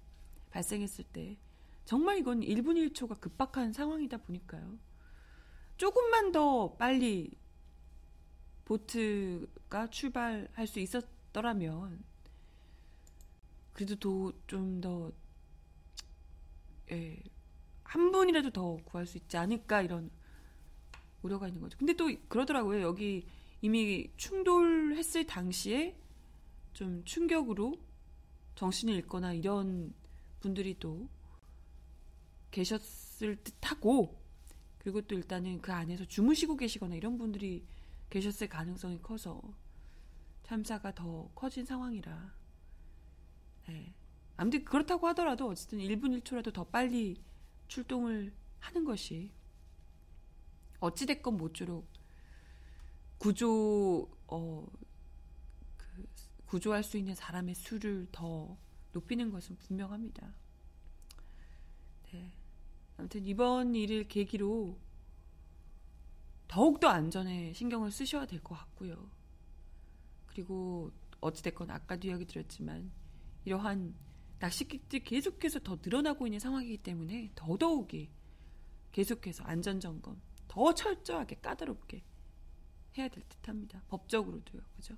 발생했을 0.49 1.05
때 1.05 1.37
정말 1.83 2.17
이건 2.17 2.41
1분 2.41 2.93
1초가 2.93 3.19
급박한 3.19 3.73
상황이다 3.73 4.17
보니까요. 4.17 4.79
조금만 5.77 6.31
더 6.31 6.75
빨리 6.77 7.37
보트가 8.65 9.89
출발할 9.89 10.67
수 10.67 10.79
있었더라면 10.79 12.03
그래도 13.73 14.31
좀더 14.47 15.11
예, 16.91 17.21
한 17.83 18.11
분이라도 18.11 18.51
더 18.51 18.77
구할 18.85 19.05
수 19.05 19.17
있지 19.17 19.37
않을까 19.37 19.81
이런 19.81 20.09
우려가 21.21 21.47
있는 21.47 21.61
거죠. 21.61 21.77
근데 21.77 21.93
또 21.93 22.09
그러더라고요. 22.27 22.81
여기 22.81 23.25
이미 23.61 24.11
충돌했을 24.17 25.25
당시에 25.25 25.97
좀 26.73 27.03
충격으로 27.05 27.75
정신을 28.55 28.93
잃거나 28.95 29.33
이런 29.33 29.93
분들이 30.39 30.77
또 30.79 31.07
계셨을 32.51 33.37
듯하고 33.43 34.21
그리고 34.77 35.01
또 35.01 35.15
일단은 35.15 35.61
그 35.61 35.73
안에서 35.73 36.05
주무시고 36.05 36.57
계시거나 36.57 36.95
이런 36.95 37.17
분들이 37.17 37.65
계셨을 38.15 38.47
가능성이 38.47 39.01
커서 39.01 39.41
참사가 40.43 40.95
더 40.95 41.29
커진 41.35 41.65
상황이라 41.65 42.33
네. 43.67 43.93
아무튼 44.37 44.63
그렇다고 44.63 45.05
하더라도 45.09 45.49
어쨌든 45.49 45.79
1분 45.79 46.21
1초라도 46.21 46.53
더 46.53 46.63
빨리 46.63 47.21
출동을 47.67 48.33
하는 48.59 48.85
것이 48.85 49.33
어찌됐건 50.79 51.35
모쪼록 51.35 51.89
구조 53.17 54.09
어, 54.27 54.65
그 55.75 56.07
구조할 56.45 56.83
수 56.83 56.97
있는 56.97 57.15
사람의 57.15 57.53
수를 57.53 58.07
더 58.13 58.57
높이는 58.93 59.29
것은 59.29 59.57
분명합니다. 59.57 60.33
네. 62.13 62.33
아무튼 62.95 63.25
이번 63.25 63.75
일을 63.75 64.07
계기로 64.07 64.84
더욱더 66.47 66.87
안전에 66.89 67.53
신경을 67.53 67.91
쓰셔야 67.91 68.25
될 68.25 68.41
것 68.41 68.55
같고요. 68.55 69.09
그리고 70.27 70.91
어찌됐건 71.21 71.71
아까도 71.71 72.07
이야기 72.07 72.25
드렸지만 72.25 72.91
이러한 73.45 73.95
낚시객들이 74.39 75.03
계속해서 75.03 75.59
더 75.59 75.77
늘어나고 75.81 76.27
있는 76.27 76.39
상황이기 76.39 76.77
때문에 76.79 77.31
더더욱이 77.35 78.09
계속해서 78.91 79.43
안전점검 79.43 80.21
더 80.47 80.73
철저하게 80.73 81.35
까다롭게 81.41 82.03
해야 82.97 83.07
될 83.09 83.23
듯합니다. 83.27 83.81
법적으로도요, 83.87 84.61
그죠? 84.75 84.95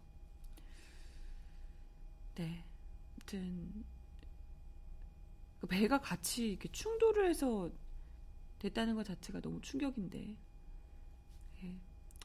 네, 2.36 2.64
아무튼 3.16 3.86
그 5.60 5.68
배가 5.68 6.00
같이 6.00 6.50
이렇게 6.50 6.70
충돌을 6.72 7.28
해서 7.30 7.72
됐다는 8.60 8.96
것 8.96 9.04
자체가 9.06 9.42
너무 9.42 9.60
충격인데 9.62 10.20
예. 10.30 10.38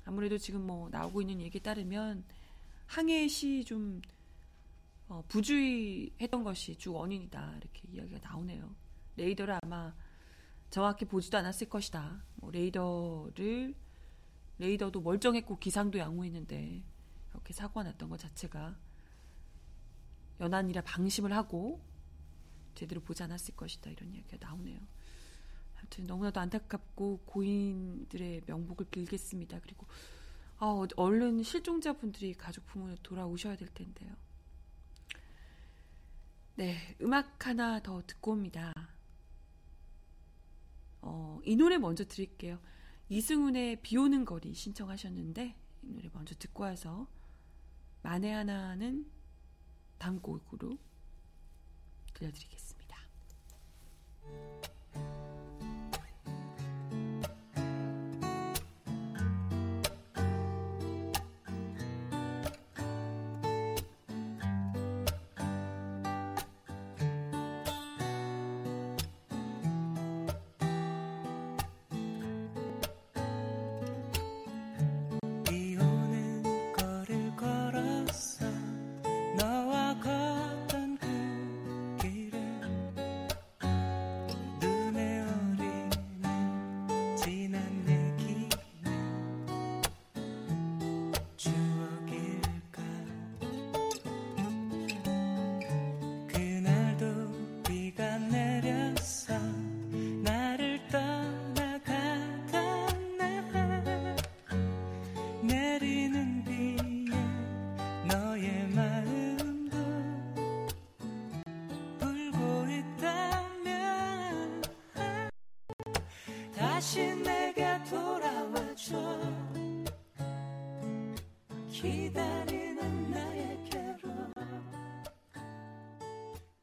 아무래도 0.05 0.38
지금 0.38 0.67
뭐 0.67 0.88
나오고 0.91 1.21
있는 1.21 1.41
얘기에 1.41 1.61
따르면 1.61 2.25
항해 2.87 3.29
시좀 3.29 4.03
어, 5.09 5.23
부주의했던 5.29 6.43
것이 6.43 6.77
주 6.77 6.93
원인이다 6.93 7.57
이렇게 7.59 7.88
이야기가 7.88 8.21
나오네요. 8.29 8.75
레이더를 9.17 9.59
아마 9.62 9.95
정확히 10.71 11.05
보지도 11.05 11.38
않았을 11.38 11.69
것이다. 11.69 12.23
뭐 12.37 12.51
레이더를 12.51 13.75
레이더도 14.59 15.01
멀쩡했고 15.01 15.59
기상도 15.59 15.99
양호했는데 15.99 16.83
이렇게 17.31 17.53
사고가 17.53 17.83
났던 17.85 18.09
것 18.09 18.19
자체가 18.19 18.77
연안이라 20.41 20.83
방심을 20.83 21.33
하고 21.33 21.81
제대로 22.75 23.01
보지 23.01 23.23
않았을 23.23 23.55
것이다 23.55 23.91
이런 23.91 24.15
이야기가 24.15 24.38
나오네요. 24.47 24.81
아무튼 25.83 26.07
너무나도 26.07 26.40
안타깝고 26.40 27.23
고인들의 27.27 28.42
명복을 28.47 28.87
빌겠습니다. 28.87 29.61
그리고 29.61 29.87
아, 30.59 30.87
얼른 30.97 31.42
실종자분들이 31.42 32.35
가족 32.35 32.64
부모로 32.66 32.95
돌아오셔야 33.03 33.57
될 33.57 33.68
텐데요. 33.75 34.14
네, 36.55 36.97
음악 37.01 37.47
하나 37.47 37.81
더 37.83 38.01
듣고 38.07 38.33
옵니다. 38.33 38.73
어, 41.01 41.40
이 41.45 41.57
노래 41.57 41.79
먼저 41.79 42.05
드릴게요. 42.05 42.61
이승훈의 43.09 43.83
비 43.83 43.97
오는 43.97 44.25
거리 44.25 44.55
신청하셨는데, 44.55 45.57
이 45.83 45.87
노래 45.88 46.09
먼저 46.12 46.35
듣고 46.37 46.62
와서, 46.62 47.09
만에 48.03 48.31
하나는 48.31 49.11
다음 49.99 50.21
곡으로 50.21 50.79
들려드리겠습니다. 52.14 52.97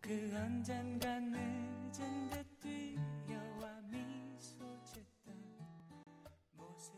그 0.10 0.16
언젠가 0.36 1.20
늦은 1.20 2.30
듯 2.32 2.60
뛰어와 2.62 3.80
미소 3.92 4.58
짓던 4.84 5.36
모습 6.54 6.96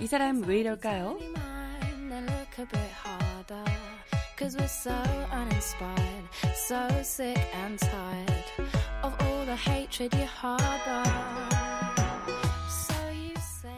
이 0.00 0.06
사람 0.08 0.42
왜 0.42 0.58
이럴까요? 0.58 1.16
Cause 4.36 4.54
we're 4.54 4.68
so 4.68 4.92
uninspired, 5.32 6.28
so 6.54 6.86
sick 7.02 7.38
and 7.54 7.78
tired 7.78 8.44
of 9.02 9.14
all 9.22 9.46
the 9.46 9.56
hatred 9.56 10.12
you 10.12 10.26
harbor. 10.26 11.08
So 12.68 12.94
you 13.14 13.32
say 13.36 13.72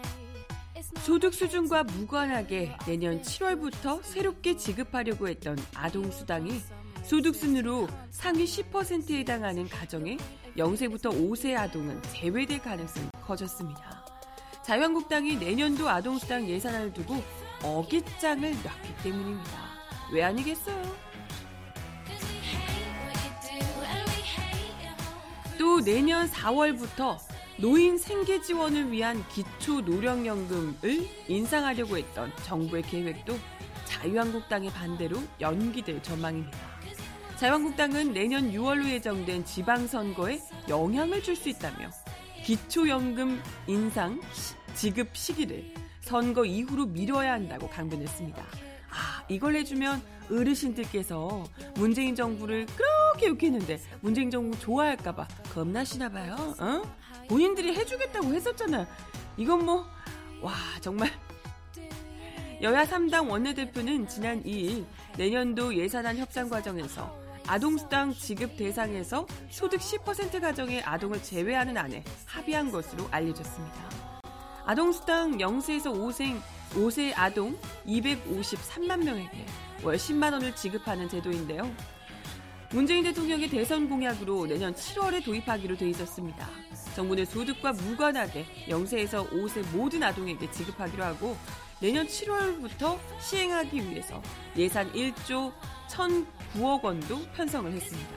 it's 0.74 0.92
not 0.92 1.04
소득 1.04 1.32
수준과 1.34 1.84
무관하게 1.84 2.76
내년 2.86 3.22
7월부터 3.22 4.02
새롭게 4.02 4.56
지급하려고 4.56 5.28
했던 5.28 5.56
아동수당이 5.76 6.60
소득순으로 7.04 7.86
상위 8.10 8.44
10%에 8.44 9.18
해당하는 9.18 9.68
가정에 9.68 10.16
0세부터 10.56 11.12
5세 11.12 11.56
아동은 11.56 12.02
제외될 12.02 12.60
가능성이 12.60 13.06
커졌습니다. 13.24 14.04
자유한국당이 14.64 15.36
내년도 15.36 15.88
아동수당 15.88 16.48
예산안을 16.48 16.92
두고 16.94 17.22
어깃장을 17.62 18.50
놨기 18.50 18.94
때문입니다. 19.04 19.67
왜 20.12 20.22
아니겠어요? 20.24 20.96
또 25.58 25.80
내년 25.80 26.30
4월부터 26.30 27.18
노인 27.58 27.98
생계 27.98 28.40
지원을 28.40 28.92
위한 28.92 29.24
기초 29.28 29.80
노령연금을 29.80 31.08
인상하려고 31.26 31.98
했던 31.98 32.32
정부의 32.44 32.82
계획도 32.84 33.36
자유한국당의 33.84 34.70
반대로 34.70 35.20
연기될 35.40 36.00
전망입니다. 36.02 36.56
자유한국당은 37.36 38.12
내년 38.12 38.52
6월로 38.52 38.88
예정된 38.88 39.44
지방선거에 39.44 40.40
영향을 40.68 41.22
줄 41.22 41.34
수 41.36 41.48
있다며 41.48 41.90
기초연금 42.44 43.42
인상 43.66 44.20
시- 44.32 44.54
지급 44.74 45.16
시기를 45.16 45.74
선거 46.00 46.44
이후로 46.44 46.86
미뤄야 46.86 47.32
한다고 47.32 47.68
강변했습니다. 47.68 48.44
아, 49.28 49.32
이걸 49.34 49.54
해주면 49.56 50.02
어르신들께서 50.30 51.44
문재인 51.74 52.14
정부를 52.14 52.66
그렇게 52.66 53.28
욕했는데 53.28 53.80
문재인 54.00 54.30
정부 54.30 54.58
좋아할까봐 54.58 55.28
겁나시나 55.54 56.08
봐요. 56.08 56.34
어? 56.58 56.82
본인들이 57.28 57.74
해주겠다고 57.74 58.34
했었잖아요. 58.34 58.86
이건 59.36 59.64
뭐, 59.64 59.86
와, 60.40 60.54
정말. 60.80 61.10
여야 62.60 62.84
3당 62.84 63.30
원내대표는 63.30 64.08
지난 64.08 64.42
2일 64.42 64.84
내년도 65.16 65.76
예산안 65.76 66.16
협상 66.16 66.48
과정에서 66.48 67.16
아동수당 67.46 68.12
지급 68.14 68.56
대상에서 68.56 69.26
소득 69.48 69.80
10% 69.80 70.40
가정의 70.40 70.82
아동을 70.82 71.22
제외하는 71.22 71.76
안에 71.76 72.02
합의한 72.26 72.72
것으로 72.72 73.06
알려졌습니다. 73.10 73.90
아동수당 74.66 75.38
0세에서 75.38 75.94
5세, 75.94 76.38
5세 76.74 77.12
아동 77.16 77.56
253만 77.86 79.04
명에게 79.04 79.46
월 79.82 79.96
10만 79.96 80.32
원을 80.32 80.54
지급하는 80.54 81.08
제도인데요. 81.08 81.70
문재인 82.70 83.02
대통령의 83.04 83.48
대선 83.48 83.88
공약으로 83.88 84.46
내년 84.46 84.74
7월에 84.74 85.24
도입하기로 85.24 85.76
돼 85.76 85.88
있었습니다. 85.90 86.46
정부는 86.94 87.24
소득과 87.24 87.72
무관하게 87.72 88.44
0세에서 88.68 89.30
5세 89.30 89.66
모든 89.74 90.02
아동에게 90.02 90.50
지급하기로 90.50 91.02
하고 91.02 91.36
내년 91.80 92.06
7월부터 92.06 92.98
시행하기 93.20 93.88
위해서 93.88 94.20
예산 94.56 94.92
1조 94.92 95.52
1,009억 95.88 96.82
원도 96.82 97.20
편성을 97.34 97.70
했습니다. 97.72 98.10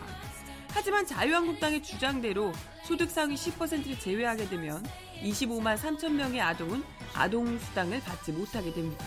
하지만 0.73 1.05
자유한국당의 1.05 1.83
주장대로 1.83 2.53
소득 2.83 3.09
상위 3.09 3.35
10%를 3.35 3.99
제외하게 3.99 4.47
되면 4.49 4.83
25만 5.21 5.77
3천 5.77 6.12
명의 6.13 6.41
아동은 6.41 6.84
아동수당을 7.13 8.01
받지 8.01 8.31
못하게 8.31 8.73
됩니다. 8.73 9.05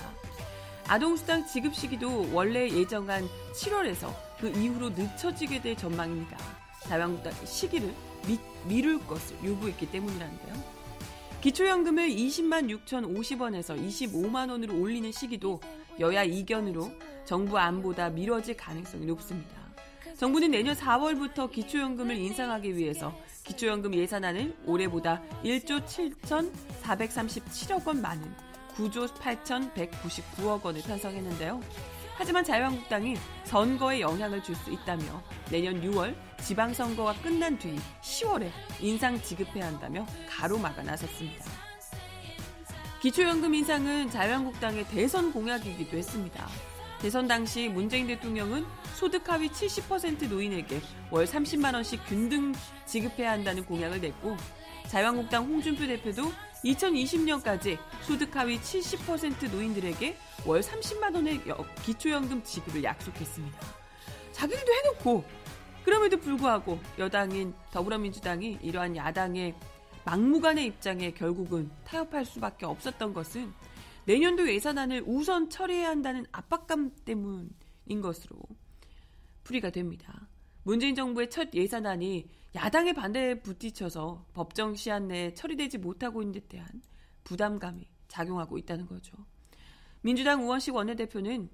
아동수당 0.86 1.46
지급 1.46 1.74
시기도 1.74 2.28
원래 2.32 2.68
예정한 2.68 3.26
7월에서 3.54 4.14
그 4.38 4.48
이후로 4.48 4.90
늦춰지게 4.90 5.62
될 5.62 5.76
전망입니다. 5.76 6.36
자유한국당이 6.82 7.46
시기를 7.46 7.94
미, 8.26 8.38
미룰 8.66 9.04
것을 9.06 9.36
요구했기 9.44 9.90
때문이라는데요. 9.90 10.74
기초연금을 11.40 12.08
20만 12.08 12.70
6,050원에서 12.86 13.78
25만 13.78 14.50
원으로 14.50 14.78
올리는 14.78 15.10
시기도 15.12 15.60
여야 16.00 16.24
이견으로 16.24 16.90
정부 17.24 17.58
안보다 17.58 18.10
미뤄질 18.10 18.56
가능성이 18.56 19.06
높습니다. 19.06 19.64
정부는 20.16 20.52
내년 20.52 20.74
4월부터 20.74 21.50
기초연금을 21.50 22.16
인상하기 22.16 22.76
위해서 22.76 23.14
기초연금 23.44 23.94
예산안을 23.94 24.56
올해보다 24.66 25.22
1조 25.44 25.84
7,437억 25.86 27.86
원 27.86 28.00
많은 28.00 28.34
9조 28.76 29.08
8,199억 29.14 30.64
원을 30.64 30.82
편성했는데요. 30.82 31.60
하지만 32.16 32.44
자유한국당이 32.44 33.16
선거에 33.44 34.00
영향을 34.00 34.42
줄 34.42 34.54
수 34.56 34.70
있다며 34.70 35.22
내년 35.50 35.80
6월 35.82 36.14
지방선거가 36.42 37.14
끝난 37.14 37.58
뒤 37.58 37.76
10월에 38.02 38.50
인상 38.80 39.20
지급해야 39.20 39.66
한다며 39.66 40.06
가로막아 40.28 40.82
나섰습니다. 40.82 41.44
기초연금 43.02 43.54
인상은 43.54 44.08
자유한국당의 44.10 44.86
대선 44.88 45.32
공약이기도 45.32 45.96
했습니다. 45.96 46.48
대선 47.04 47.28
당시 47.28 47.68
문재인 47.68 48.06
대통령은 48.06 48.64
소득 48.94 49.28
하위 49.28 49.50
70% 49.50 50.26
노인에게 50.26 50.80
월 51.10 51.26
30만 51.26 51.74
원씩 51.74 52.00
균등 52.06 52.54
지급해야 52.86 53.32
한다는 53.32 53.62
공약을 53.66 54.00
냈고 54.00 54.38
자유한국당 54.88 55.44
홍준표 55.44 55.86
대표도 55.86 56.22
2020년까지 56.64 57.76
소득 58.00 58.34
하위 58.34 58.58
70% 58.58 59.50
노인들에게 59.50 60.16
월 60.46 60.62
30만 60.62 61.14
원의 61.14 61.42
여- 61.46 61.62
기초연금 61.82 62.42
지급을 62.42 62.82
약속했습니다. 62.82 63.58
자기들도 64.32 64.72
해놓고 64.72 65.24
그럼에도 65.84 66.16
불구하고 66.16 66.80
여당인 66.98 67.52
더불어민주당이 67.70 68.60
이러한 68.62 68.96
야당의 68.96 69.52
막무가내 70.06 70.64
입장에 70.64 71.10
결국은 71.10 71.70
타협할 71.84 72.24
수밖에 72.24 72.64
없었던 72.64 73.12
것은 73.12 73.52
내년도 74.06 74.48
예산안을 74.48 75.04
우선 75.06 75.48
처리해야 75.48 75.88
한다는 75.88 76.26
압박감 76.32 76.94
때문인 77.04 78.00
것으로 78.02 78.38
풀이가 79.44 79.70
됩니다. 79.70 80.28
문재인 80.62 80.94
정부의 80.94 81.30
첫 81.30 81.54
예산안이 81.54 82.28
야당의 82.54 82.94
반대에 82.94 83.40
부딪혀서 83.40 84.26
법정 84.32 84.74
시한 84.74 85.08
내에 85.08 85.34
처리되지 85.34 85.78
못하고 85.78 86.22
있는 86.22 86.40
데 86.40 86.46
대한 86.48 86.68
부담감이 87.24 87.86
작용하고 88.08 88.58
있다는 88.58 88.86
거죠. 88.86 89.16
민주당 90.00 90.44
우원식 90.44 90.74
원내대표는 90.74 91.48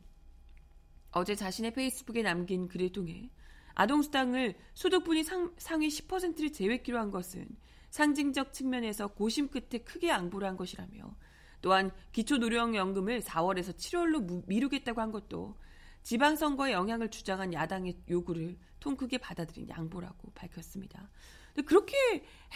어제 1.12 1.34
자신의 1.34 1.72
페이스북에 1.72 2.22
남긴 2.22 2.68
글을 2.68 2.92
통해 2.92 3.30
아동수당을 3.74 4.56
소득분이 4.74 5.24
상, 5.24 5.54
상위 5.56 5.88
10%를 5.88 6.52
제외키로 6.52 6.98
한 6.98 7.10
것은 7.10 7.48
상징적 7.90 8.52
측면에서 8.52 9.08
고심 9.08 9.48
끝에 9.48 9.82
크게 9.84 10.08
양보를 10.08 10.46
한 10.46 10.56
것이라며 10.56 11.16
또한 11.62 11.90
기초노령연금을 12.12 13.20
4월에서 13.20 13.76
7월로 13.76 14.46
미루겠다고 14.46 15.00
한 15.00 15.12
것도 15.12 15.56
지방선거에 16.02 16.72
영향을 16.72 17.10
주장한 17.10 17.52
야당의 17.52 18.02
요구를 18.08 18.58
통 18.80 18.96
크게 18.96 19.18
받아들인 19.18 19.68
양보라고 19.68 20.32
밝혔습니다. 20.34 21.10
근데 21.54 21.66
그렇게 21.66 21.96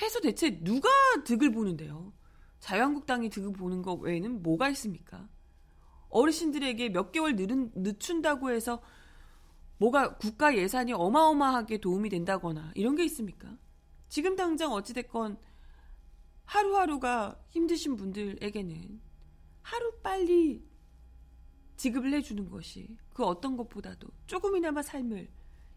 해서 0.01 0.21
대체 0.21 0.63
누가 0.63 0.89
득을 1.25 1.53
보는데요? 1.53 2.13
자유한국당이 2.61 3.29
득을 3.29 3.53
보는 3.53 3.83
것 3.83 3.95
외에는 3.95 4.43
뭐가 4.43 4.71
있습니까? 4.71 5.29
어르신들에게 6.09 6.91
몇 6.91 7.13
개월 7.13 7.37
늦은, 7.37 7.73
늦춘다고 7.75 8.51
해서 8.51 8.81
뭐가 9.79 10.17
국가 10.17 10.57
예산이 10.57 10.93
어마어마하게 10.93 11.79
도움이 11.79 12.09
된다거나 12.09 12.73
이런 12.75 12.95
게 12.95 13.05
있습니까? 13.05 13.59
지금 14.09 14.37
당장 14.37 14.73
어찌됐건 14.73 15.37
하루하루가 16.45 17.41
힘드신 17.51 17.97
분들에게는 17.97 19.01
하루 19.63 19.93
빨리 20.03 20.65
지급을 21.77 22.13
해주는 22.13 22.49
것이 22.51 22.97
그 23.13 23.25
어떤 23.25 23.57
것보다도 23.57 24.09
조금이나마 24.27 24.83
삶을 24.83 25.29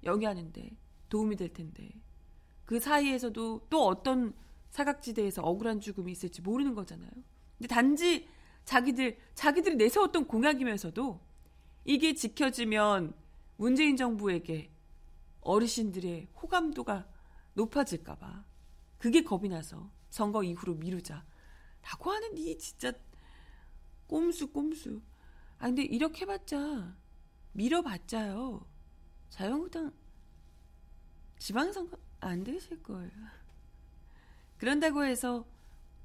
영위하는데 0.04 0.78
도움이 1.10 1.36
될 1.36 1.54
텐데 1.54 1.90
그 2.66 2.80
사이에서도 2.80 3.68
또 3.70 3.86
어떤 3.86 4.34
사각지대에서 4.70 5.42
억울한 5.42 5.80
죽음이 5.80 6.12
있을지 6.12 6.42
모르는 6.42 6.76
거잖아요. 6.76 7.10
근데 7.58 7.68
단지 7.68 8.28
자기들 8.66 9.18
자기들이 9.34 9.78
내세웠던 9.78 10.28
공약이면서도 10.28 11.22
이게 11.86 12.14
지켜지면 12.14 13.14
문재인 13.56 13.96
정부에게 13.96 14.70
어르신들의 15.42 16.28
호감도가 16.42 17.08
높아질까봐 17.54 18.46
그게 18.98 19.24
겁이 19.24 19.48
나서 19.48 19.90
선거 20.10 20.44
이후로 20.44 20.76
미루자. 20.76 21.26
라고 21.84 22.12
하는 22.12 22.38
이 22.38 22.58
진짜 22.58 22.92
꼼수 24.08 24.52
꼼수. 24.52 25.02
아 25.60 25.68
근데 25.68 25.84
이렇게 25.84 26.22
해봤자 26.22 26.96
밀어봤자요. 27.54 28.66
자유한국당 29.30 29.94
지방선거 31.40 31.98
안 32.20 32.44
되실 32.44 32.82
거예요. 32.84 33.12
그런다고 34.58 35.04
해서 35.04 35.46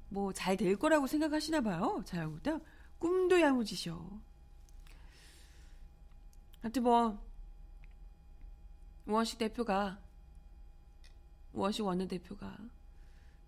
뭐 0.09 0.31
잘 0.31 0.57
될 0.57 0.75
거라고 0.77 1.07
생각하시나 1.07 1.61
봐요 1.61 2.03
자유한국당. 2.05 2.61
꿈도 2.99 3.39
야무지셔. 3.41 4.21
하여튼 6.61 6.83
뭐 6.83 7.19
우원식 9.05 9.37
대표가 9.37 9.99
우원식 11.51 11.83
원내대표가 11.85 12.57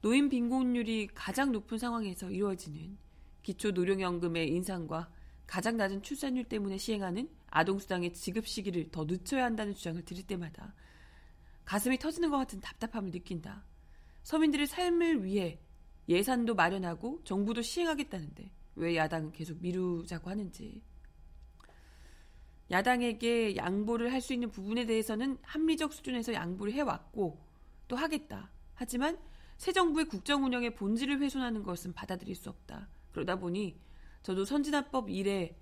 노인 0.05 0.29
빈곤율이 0.29 1.07
가장 1.15 1.51
높은 1.51 1.79
상황에서 1.79 2.29
이루어지는 2.29 2.95
기초 3.41 3.71
노령연금의 3.71 4.49
인상과 4.51 5.09
가장 5.47 5.77
낮은 5.77 6.03
출산율 6.03 6.43
때문에 6.43 6.77
시행하는 6.77 7.27
아동수당의 7.47 8.13
지급 8.13 8.45
시기를 8.45 8.91
더 8.91 9.05
늦춰야 9.05 9.45
한다는 9.45 9.73
주장을 9.73 10.05
들을 10.05 10.21
때마다 10.21 10.75
가슴이 11.65 11.97
터지는 11.97 12.29
것 12.29 12.37
같은 12.37 12.59
답답함을 12.59 13.09
느낀다. 13.09 13.65
서민들의 14.21 14.67
삶을 14.67 15.23
위해 15.23 15.59
예산도 16.07 16.53
마련하고 16.53 17.21
정부도 17.23 17.63
시행하겠다는데 17.63 18.51
왜 18.75 18.95
야당은 18.95 19.31
계속 19.31 19.59
미루자고 19.59 20.29
하는지. 20.29 20.83
야당에게 22.69 23.55
양보를 23.55 24.13
할 24.13 24.21
수 24.21 24.33
있는 24.33 24.51
부분에 24.51 24.85
대해서는 24.85 25.39
합리적 25.41 25.93
수준에서 25.93 26.33
양보를 26.33 26.73
해왔고 26.73 27.43
또 27.87 27.95
하겠다. 27.95 28.51
하지만 28.75 29.17
새 29.57 29.71
정부의 29.71 30.05
국정 30.05 30.43
운영의 30.43 30.75
본질을 30.75 31.21
훼손하는 31.21 31.63
것은 31.63 31.93
받아들일 31.93 32.35
수 32.35 32.49
없다. 32.49 32.89
그러다 33.11 33.37
보니 33.37 33.79
저도 34.23 34.45
선진화법 34.45 35.09
이래 35.09 35.57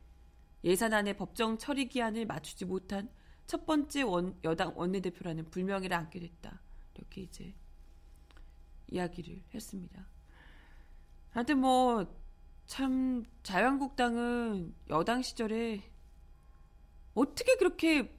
예산안의 0.63 1.17
법정 1.17 1.57
처리 1.57 1.87
기한을 1.87 2.25
맞추지 2.25 2.65
못한 2.65 3.09
첫 3.45 3.65
번째 3.65 4.03
원, 4.03 4.39
여당 4.43 4.73
원내대표라는 4.75 5.49
불명예를 5.51 5.95
안게 5.95 6.19
됐다. 6.19 6.61
이렇게 6.95 7.21
이제 7.21 7.53
이야기를 8.87 9.43
했습니다. 9.53 10.07
하여튼 11.31 11.59
뭐 11.59 12.23
참 12.65 13.23
자유한국당은 13.43 14.73
여당 14.89 15.21
시절에 15.21 15.83
어떻게 17.13 17.55
그렇게 17.57 18.17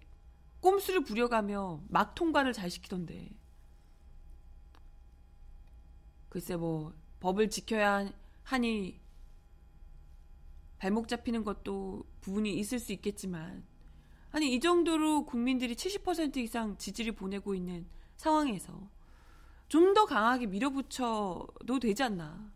꼼수를 0.60 1.02
부려가며 1.04 1.82
막 1.88 2.14
통과를 2.14 2.52
잘 2.52 2.70
시키던데. 2.70 3.30
글쎄 6.34 6.56
뭐 6.56 6.92
법을 7.20 7.48
지켜야 7.48 8.10
하니 8.42 9.00
발목 10.78 11.06
잡히는 11.06 11.44
것도 11.44 12.04
부분이 12.22 12.58
있을 12.58 12.80
수 12.80 12.92
있겠지만 12.92 13.64
아니 14.32 14.52
이 14.52 14.58
정도로 14.58 15.26
국민들이 15.26 15.76
70% 15.76 16.38
이상 16.38 16.76
지지를 16.76 17.12
보내고 17.12 17.54
있는 17.54 17.86
상황에서 18.16 18.90
좀 19.68 19.94
더 19.94 20.06
강하게 20.06 20.46
밀어붙여도 20.46 21.78
되지 21.80 22.02
않나 22.02 22.52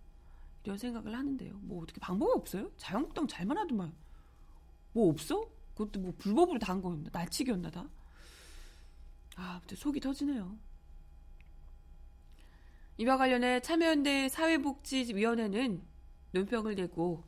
이런 0.64 0.76
생각을 0.76 1.14
하는데요. 1.16 1.58
뭐 1.62 1.84
어떻게 1.84 2.00
방법이 2.00 2.32
없어요? 2.34 2.72
자유한국당 2.78 3.28
잘만 3.28 3.58
하더만 3.58 3.94
뭐 4.92 5.08
없어? 5.08 5.48
그것도 5.74 6.00
뭐 6.00 6.12
불법으로 6.18 6.58
다 6.58 6.72
한 6.72 6.82
거였나? 6.82 7.10
날치기였나 7.12 7.70
다? 7.70 7.88
아, 9.36 9.60
속이 9.72 10.00
터지네요. 10.00 10.58
이와 13.00 13.16
관련해 13.16 13.60
참여연대 13.60 14.28
사회복지위원회는 14.28 15.82
논평을 16.32 16.74
내고 16.74 17.24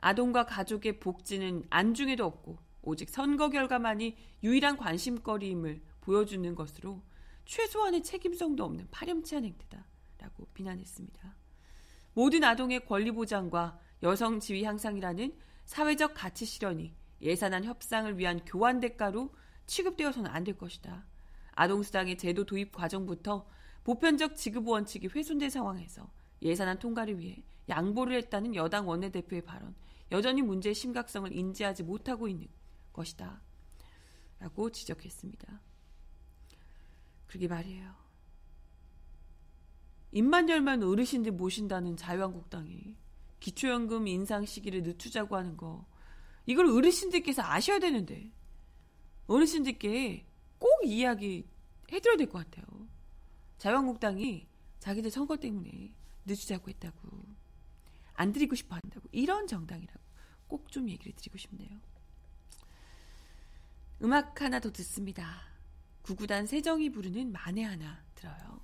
아동과 0.00 0.44
가족의 0.44 1.00
복지는 1.00 1.64
안중에도 1.70 2.26
없고 2.26 2.58
오직 2.82 3.08
선거 3.08 3.48
결과만이 3.48 4.16
유일한 4.42 4.76
관심거리임을 4.76 5.80
보여주는 6.02 6.54
것으로 6.54 7.02
최소한의 7.46 8.02
책임성도 8.02 8.62
없는 8.64 8.88
파렴치한 8.90 9.44
행태다라고 9.44 10.46
비난했습니다. 10.52 11.36
모든 12.12 12.44
아동의 12.44 12.84
권리 12.84 13.10
보장과 13.10 13.80
여성 14.02 14.40
지위 14.40 14.64
향상이라는 14.64 15.34
사회적 15.64 16.12
가치 16.14 16.44
실현이 16.44 16.94
예산안 17.22 17.64
협상을 17.64 18.18
위한 18.18 18.44
교환 18.44 18.80
대가로 18.80 19.34
취급되어서는 19.66 20.30
안 20.30 20.44
될 20.44 20.58
것이다. 20.58 21.06
아동수당의 21.52 22.18
제도 22.18 22.44
도입 22.44 22.72
과정부터 22.72 23.48
보편적 23.88 24.36
지급 24.36 24.68
원칙이 24.68 25.06
훼손된 25.06 25.48
상황에서 25.48 26.12
예산안 26.42 26.78
통과를 26.78 27.18
위해 27.18 27.42
양보를 27.70 28.18
했다는 28.18 28.54
여당 28.54 28.86
원내대표의 28.86 29.40
발언, 29.40 29.74
여전히 30.12 30.42
문제의 30.42 30.74
심각성을 30.74 31.32
인지하지 31.32 31.84
못하고 31.84 32.28
있는 32.28 32.48
것이다. 32.92 33.40
라고 34.40 34.68
지적했습니다. 34.68 35.62
그러게 37.28 37.48
말이에요. 37.48 37.94
입만 40.12 40.50
열면 40.50 40.82
어르신들 40.82 41.32
모신다는 41.32 41.96
자유한국당이 41.96 42.94
기초연금 43.40 44.06
인상 44.06 44.44
시기를 44.44 44.82
늦추자고 44.82 45.34
하는 45.34 45.56
거 45.56 45.86
이걸 46.44 46.66
어르신들께서 46.66 47.40
아셔야 47.42 47.78
되는데 47.78 48.32
어르신들께 49.28 50.26
꼭 50.58 50.84
이야기 50.84 51.48
해드려야 51.90 52.18
될 52.18 52.28
것 52.28 52.44
같아요. 52.44 52.97
자유한국당이 53.58 54.46
자기들 54.78 55.10
선거 55.10 55.36
때문에 55.36 55.92
늦추자고 56.24 56.70
했다고 56.70 57.08
안 58.14 58.32
드리고 58.32 58.54
싶어 58.54 58.74
한다고 58.76 59.08
이런 59.12 59.46
정당이라고 59.46 60.00
꼭 60.48 60.70
좀 60.70 60.88
얘기를 60.88 61.12
드리고 61.12 61.38
싶네요. 61.38 61.78
음악 64.02 64.40
하나 64.40 64.60
더 64.60 64.70
듣습니다. 64.72 65.42
구구단 66.02 66.46
세정이 66.46 66.90
부르는 66.90 67.32
만에 67.32 67.64
하나 67.64 68.02
들어요. 68.14 68.60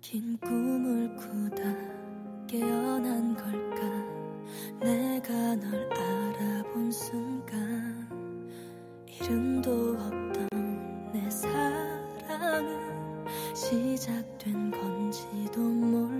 긴 0.00 0.36
꿈을 0.38 1.16
꾸다 1.16 1.85
깨어난 2.58 3.34
걸까? 3.34 3.82
내가 4.80 5.54
널 5.56 5.90
알아본 5.92 6.90
순간 6.90 8.48
이름도 9.06 9.96
없던 9.98 10.48
내 11.12 11.28
사랑은 11.28 13.26
시작된 13.54 14.70
건지도 14.70 15.60
몰라 15.60 16.15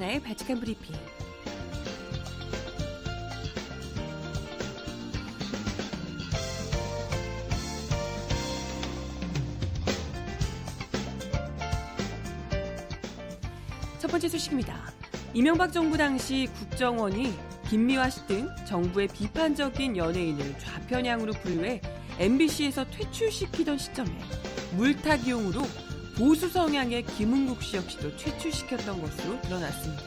정하나의 0.00 0.20
발칙한 0.20 0.58
브리핑. 0.58 0.96
첫 13.98 14.10
번째 14.10 14.28
소식입니다. 14.28 14.90
이명박 15.34 15.70
정부 15.70 15.96
당시 15.98 16.48
국정원이 16.54 17.34
김미화 17.68 18.08
씨 18.08 18.26
등 18.26 18.48
정부의 18.66 19.08
비판적인 19.08 19.96
연예인을 19.96 20.58
좌편향으로 20.58 21.34
분류해 21.34 21.80
MBC에서 22.18 22.84
퇴출시키던 22.90 23.78
시점에 23.78 24.10
물타기용으로 24.76 25.62
보수 26.20 26.50
성향의 26.50 27.04
김은국 27.04 27.62
씨 27.62 27.78
역시도 27.78 28.14
퇴출시켰던 28.18 29.00
것으로 29.00 29.40
드러났습니다. 29.40 30.02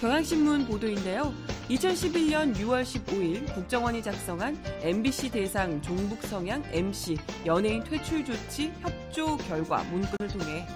경향신문 0.00 0.64
보도인데요. 0.64 1.34
2011년 1.68 2.56
6월 2.56 2.82
15일 2.82 3.52
국정원이 3.52 4.02
작성한 4.02 4.58
MBC 4.80 5.30
대상 5.30 5.82
종북 5.82 6.22
성향 6.22 6.64
MC 6.72 7.18
연예인 7.44 7.84
퇴출 7.84 8.24
조치 8.24 8.72
협조 8.80 9.36
결과 9.36 9.82
문건을 9.84 10.32
통해 10.32 10.66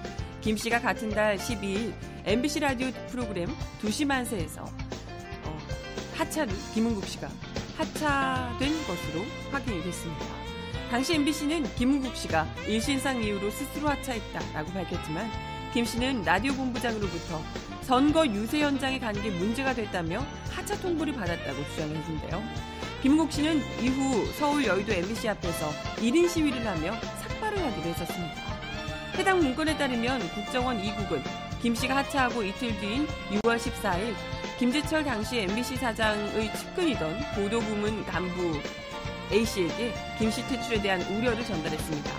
김 0.42 0.58
씨가 0.58 0.78
같은 0.78 1.08
달 1.08 1.38
12일 1.38 1.94
MBC 2.26 2.60
라디오 2.60 2.90
프로그램 3.08 3.48
2시 3.80 4.04
만세에서 4.04 4.62
어, 4.62 5.58
하차를 6.16 6.54
김은국 6.74 7.06
씨가 7.06 7.30
하차된 7.78 8.72
것으로 8.86 9.24
확인이 9.50 9.82
됐습니다. 9.84 10.43
당시 10.94 11.14
MBC는 11.14 11.74
김은국 11.74 12.14
씨가 12.14 12.46
일신상 12.68 13.20
이유로 13.20 13.50
스스로 13.50 13.88
하차했다라고 13.88 14.70
밝혔지만 14.74 15.28
김 15.72 15.84
씨는 15.84 16.22
라디오 16.22 16.54
본부장으로부터 16.54 17.42
선거 17.82 18.24
유세 18.28 18.60
현장에 18.60 19.00
가는 19.00 19.20
게 19.20 19.30
문제가 19.30 19.74
됐다며 19.74 20.24
하차 20.50 20.78
통보를 20.78 21.12
받았다고 21.14 21.64
주장했는데요. 21.70 22.44
김은국 23.02 23.32
씨는 23.32 23.60
이후 23.82 24.24
서울 24.34 24.64
여의도 24.64 24.92
MBC 24.92 25.30
앞에서 25.30 25.68
1인 25.96 26.28
시위를 26.28 26.64
하며 26.64 26.94
삭발을 27.00 27.58
하기로 27.58 27.88
했었습니다. 27.88 28.34
해당 29.16 29.40
문건에 29.40 29.76
따르면 29.76 30.20
국정원 30.28 30.80
2국은 30.80 31.24
김 31.60 31.74
씨가 31.74 31.96
하차하고 31.96 32.44
이틀 32.44 32.78
뒤인 32.78 33.08
6월 33.32 33.56
14일 33.56 34.14
김재철 34.60 35.02
당시 35.02 35.40
MBC 35.40 35.74
사장의 35.74 36.54
측근이던 36.56 37.18
보도부문 37.34 38.06
간부 38.06 38.60
A씨에게 39.34 39.92
김씨 40.18 40.46
퇴출에 40.46 40.80
대한 40.80 41.02
우려를 41.02 41.44
전달했습니다. 41.44 42.10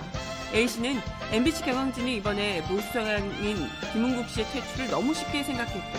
A씨는 0.52 1.00
MBC 1.32 1.64
경영진이 1.64 2.16
이번에 2.16 2.62
보수 2.64 2.82
성향인 2.92 3.68
김은국 3.92 4.28
씨의 4.28 4.46
퇴출을 4.52 4.90
너무 4.90 5.14
쉽게 5.14 5.42
생각했고 5.42 5.98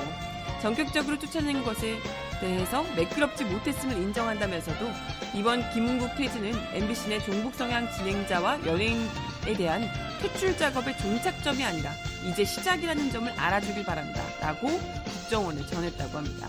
전격적으로 0.62 1.20
쫓아낸 1.20 1.64
것에 1.64 1.98
대해서 2.40 2.84
매끄럽지 2.96 3.46
못했음을 3.46 3.98
인정한다면서도 3.98 4.90
이번 5.34 5.68
김은국 5.72 6.16
퇴진은 6.16 6.54
MBC 6.74 7.10
내 7.10 7.20
종북 7.20 7.56
성향 7.56 7.92
진행자와 7.94 8.66
연예인에 8.66 9.54
대한 9.58 9.90
퇴출 10.22 10.56
작업의 10.58 10.98
종착점이 10.98 11.64
아니라 11.64 11.92
이제 12.28 12.46
시작이라는 12.46 13.12
점을 13.12 13.32
알아주길 13.32 13.84
바란다 13.86 14.24
라고 14.40 14.68
국정원에 15.04 15.66
전했다고 15.66 16.18
합니다. 16.18 16.48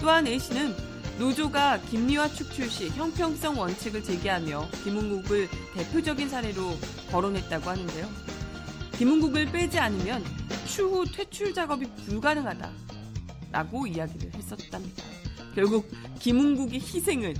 또한 0.00 0.26
A씨는 0.26 0.95
노조가 1.18 1.80
김리화 1.82 2.28
축 2.28 2.52
출 2.52 2.68
시 2.70 2.88
형평성 2.90 3.58
원칙을 3.58 4.02
제기하며 4.04 4.68
김은국을 4.84 5.48
대표적인 5.74 6.28
사례로 6.28 6.76
거론했다고 7.10 7.70
하는데요. 7.70 8.08
김은국을 8.98 9.50
빼지 9.50 9.78
않으면 9.78 10.24
추후 10.66 11.04
퇴출 11.10 11.54
작업이 11.54 11.86
불가능하다 12.06 12.70
라고 13.50 13.86
이야기를 13.86 14.34
했었답니다. 14.34 15.04
결국 15.54 15.90
김은국의 16.18 16.80
희생은 16.80 17.34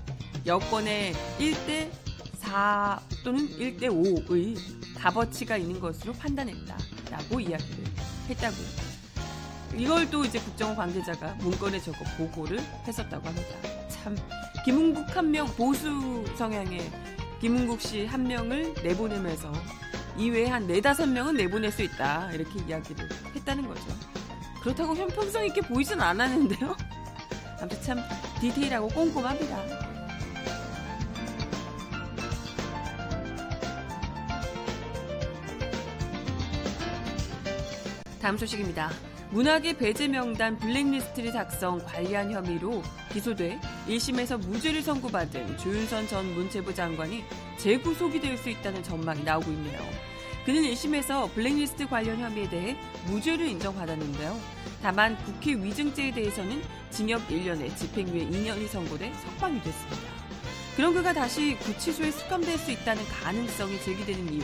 여권의 0.47 1.13
1대 1.39 1.91
4 2.39 3.01
또는 3.25 3.49
1대 3.59 3.83
5의 3.89 4.57
값어치가 4.97 5.57
있는 5.59 5.79
것으로 5.81 6.13
판단했다 6.15 6.77
라고 7.11 7.41
이야기를 7.41 7.85
했다고요. 8.31 8.86
이걸 9.77 10.09
또 10.11 10.25
이제 10.25 10.39
국정원 10.39 10.77
관계자가 10.77 11.35
문건에 11.39 11.79
적어 11.81 11.99
보고를 12.17 12.59
했었다고 12.87 13.27
합니다. 13.27 13.49
참 13.89 14.17
김은국 14.65 15.15
한 15.15 15.31
명 15.31 15.47
보수 15.55 16.25
성향의 16.37 16.91
김은국 17.41 17.81
씨 17.81 18.07
한 18.07 18.23
명을 18.25 18.75
내보내면서 18.83 19.53
이외에 20.17 20.47
한 20.47 20.67
네다섯 20.67 21.09
명은 21.09 21.35
내보낼 21.37 21.71
수 21.71 21.83
있다 21.83 22.33
이렇게 22.33 22.59
이야기를 22.67 23.09
했다는 23.35 23.67
거죠. 23.69 23.83
그렇다고 24.63 24.97
형평성 24.97 25.45
있게 25.47 25.61
보이진 25.61 26.01
않았는데요. 26.01 26.75
아무튼 27.61 27.83
참 27.83 27.99
디테일하고 28.41 28.89
꼼꼼합니다. 28.89 29.57
다음 38.21 38.37
소식입니다. 38.37 38.91
문학의 39.37 39.77
배제 39.77 40.09
명단 40.09 40.57
블랙리스트를 40.57 41.31
작성 41.31 41.79
관리한 41.85 42.33
혐의로 42.33 42.83
기소돼 43.13 43.61
1심에서 43.87 44.39
무죄를 44.39 44.81
선고받은 44.81 45.59
조윤선 45.59 46.09
전 46.09 46.35
문체부 46.35 46.75
장관이 46.75 47.23
재구속이 47.59 48.19
될 48.19 48.39
수 48.39 48.49
있다는 48.49 48.83
전망이 48.83 49.23
나오고 49.25 49.51
있네요. 49.51 49.79
그는 50.47 50.63
1심에서 50.63 51.31
블랙리스트 51.35 51.87
관련 51.87 52.19
혐의에 52.19 52.49
대해 52.49 52.77
무죄를 53.09 53.47
인정받았는데요. 53.49 54.41
다만 54.81 55.19
국회 55.25 55.53
위증죄에 55.53 56.13
대해서는 56.13 56.63
징역 56.89 57.29
1년에 57.29 57.77
집행유예 57.77 58.29
2년이 58.29 58.69
선고돼 58.69 59.13
석방이 59.13 59.61
됐습니다. 59.61 60.03
그런 60.77 60.95
그가 60.95 61.13
다시 61.13 61.57
구치소에 61.59 62.11
수감될 62.11 62.57
수 62.57 62.71
있다는 62.71 63.05
가능성이 63.05 63.79
제기되는 63.83 64.33
이유 64.33 64.41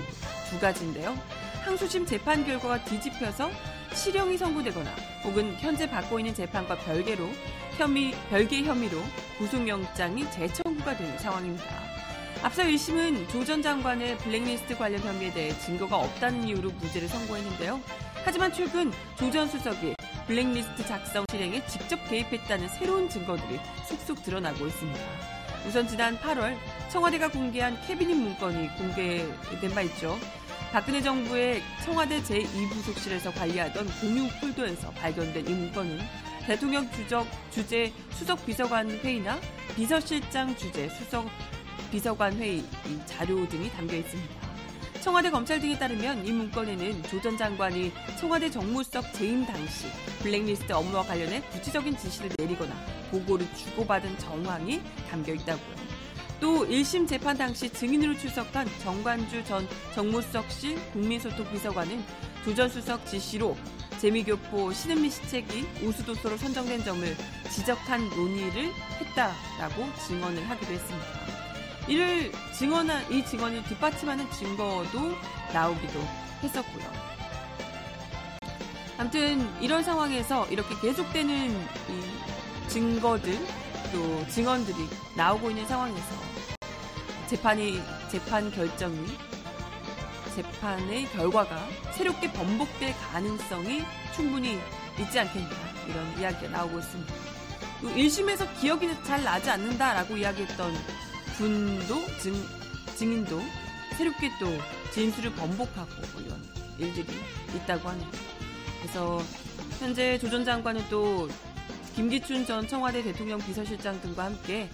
두 0.51 0.61
가지인데요. 0.61 1.17
항소심 1.65 2.05
재판 2.05 2.45
결과가 2.45 2.85
뒤집혀서 2.85 3.51
실형이 3.95 4.37
선고되거나 4.39 4.91
혹은 5.25 5.55
현재 5.59 5.89
받고 5.89 6.19
있는 6.19 6.35
재판과 6.35 6.77
별개로 6.79 7.29
혐의, 7.79 8.13
별개 8.31 8.63
혐의로 8.63 9.03
구속영장이 9.39 10.31
재청구가 10.31 10.97
되는 10.97 11.19
상황입니다. 11.19 11.65
앞서 12.43 12.63
1심은 12.63 13.29
조 13.31 13.45
전 13.45 13.63
장관의 13.63 14.19
블랙리스트 14.19 14.77
관련 14.77 15.01
혐의에 15.03 15.33
대해 15.33 15.57
증거가 15.61 15.97
없다는 15.99 16.49
이유로 16.49 16.71
무죄를 16.71 17.09
선고했는데요. 17.09 17.81
하지만 18.25 18.53
최근 18.53 18.93
조 19.17 19.31
전 19.31 19.49
수석이 19.49 19.95
블랙리스트 20.27 20.87
작성 20.87 21.25
실행에 21.31 21.65
직접 21.67 21.97
개입했다는 22.09 22.69
새로운 22.69 23.09
증거들이 23.09 23.59
속속 23.87 24.23
드러나고 24.23 24.67
있습니다. 24.67 25.01
우선 25.69 25.87
지난 25.87 26.19
8월 26.19 26.57
청와대가 26.91 27.29
공개한 27.29 27.81
캐비닛 27.87 28.17
문건이 28.17 28.69
공개된 28.77 29.75
바 29.75 29.83
있죠. 29.83 30.19
박근혜 30.73 31.03
정부의 31.03 31.61
청와대 31.85 32.23
제2부속실에서 32.23 33.35
관리하던 33.35 33.87
공유 34.01 34.27
폴더에서 34.41 34.91
발견된 34.93 35.47
이 35.47 35.51
문건은 35.51 35.99
대통령 36.47 36.91
주적 36.93 37.27
주재 37.51 37.93
수석 38.11 38.45
비서관 38.47 38.89
회의나 38.89 39.39
비서실장 39.77 40.57
주재 40.57 40.89
수석 40.89 41.29
비서관 41.91 42.33
회의 42.39 42.65
자료 43.05 43.47
등이 43.47 43.71
담겨 43.73 43.96
있습니다. 43.96 44.35
청와대 45.03 45.31
검찰 45.31 45.61
등에 45.61 45.79
따르면 45.79 46.25
이 46.27 46.33
문건에는 46.33 47.03
조 47.03 47.21
전 47.21 47.37
장관이 47.37 47.92
청와대 48.19 48.51
정무수석 48.51 49.13
재임 49.13 49.44
당시 49.44 49.88
블랙리스트 50.23 50.73
업무와 50.73 51.03
관련해 51.03 51.42
구체적인 51.51 51.99
지시를 51.99 52.31
내리거나 52.38 52.75
보고를 53.11 53.46
주고받은 53.55 54.19
정황이 54.19 54.81
담겨 55.11 55.35
있다고요. 55.35 55.92
또 56.43 56.67
1심 56.67 57.07
재판 57.07 57.38
당시 57.38 57.71
증인으로 57.71 58.19
출석한 58.19 58.67
정관주 58.83 59.45
전 59.45 59.65
정무수석실 59.95 60.77
국민소통 60.90 61.49
비서관은 61.53 62.05
조 62.45 62.53
전 62.53 62.69
수석 62.69 63.07
지시로 63.07 63.57
재미교포 64.01 64.73
신은미 64.73 65.09
시책이 65.09 65.69
우수도서로 65.85 66.37
선정된 66.37 66.83
점을 66.83 67.17
지적한 67.49 68.11
논의를 68.11 68.73
했다라고 68.99 69.87
증언을 70.05 70.51
하기도 70.51 70.73
했습니다. 70.73 71.07
이를 71.87 72.33
증언한 72.59 73.13
이 73.13 73.25
증언을 73.25 73.63
뒷받침하는 73.63 74.29
증거도 74.33 75.15
나오기도 75.53 76.01
했었고요. 76.43 76.93
아무튼 78.99 79.49
이런 79.61 79.85
상황에서 79.85 80.49
이렇게 80.49 80.75
계속되는 80.81 81.51
이 81.53 82.69
증거들 82.69 83.38
또 83.93 84.27
증언들이 84.29 84.88
나오고 85.17 85.51
있는 85.51 85.67
상황에서 85.67 86.15
재판이 87.29 87.81
재판 88.11 88.51
결정이 88.51 89.07
재판의 90.35 91.07
결과가 91.13 91.69
새롭게 91.93 92.33
번복될 92.33 92.95
가능성이 93.13 93.83
충분히 94.15 94.59
있지 94.99 95.21
않겠냐 95.21 95.49
이런 95.87 96.19
이야기가 96.19 96.51
나오고 96.51 96.79
있습니다. 96.79 97.15
1심에서 97.83 98.61
기억이 98.61 98.88
잘 99.05 99.23
나지 99.25 99.51
않는다라고 99.51 100.17
이야기했던 100.17 100.73
분도 101.37 102.07
증, 102.19 102.35
증인도 102.97 103.40
새롭게 103.97 104.31
또 104.38 104.47
진술을 104.93 105.33
번복하고 105.35 105.90
뭐 106.13 106.23
이런 106.23 106.43
일들이 106.79 107.07
있다고 107.57 107.88
하네요. 107.90 108.09
그래서 108.81 109.23
현재 109.79 110.19
조전 110.19 110.45
장관은 110.45 110.88
또 110.88 111.29
김기춘 111.95 112.47
전 112.47 112.67
청와대 112.67 113.03
대통령 113.03 113.38
비서실장 113.38 114.01
등과 114.01 114.25
함께 114.25 114.69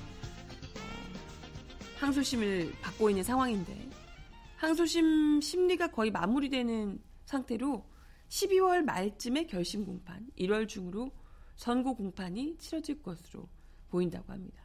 항소심을 1.99 2.75
받고 2.81 3.11
있는 3.11 3.25
상황인데 3.25 3.89
항소심 4.57 5.41
심리가 5.41 5.89
거의 5.91 6.13
마무리되는 6.13 7.03
상태로 7.25 7.85
12월 8.29 8.83
말쯤에 8.83 9.47
결심 9.47 9.85
공판, 9.85 10.29
1월 10.39 10.69
중으로 10.69 11.11
선고 11.57 11.97
공판이 11.97 12.57
치러질 12.59 13.03
것으로 13.03 13.49
보인다고 13.91 14.33
합니다. 14.33 14.63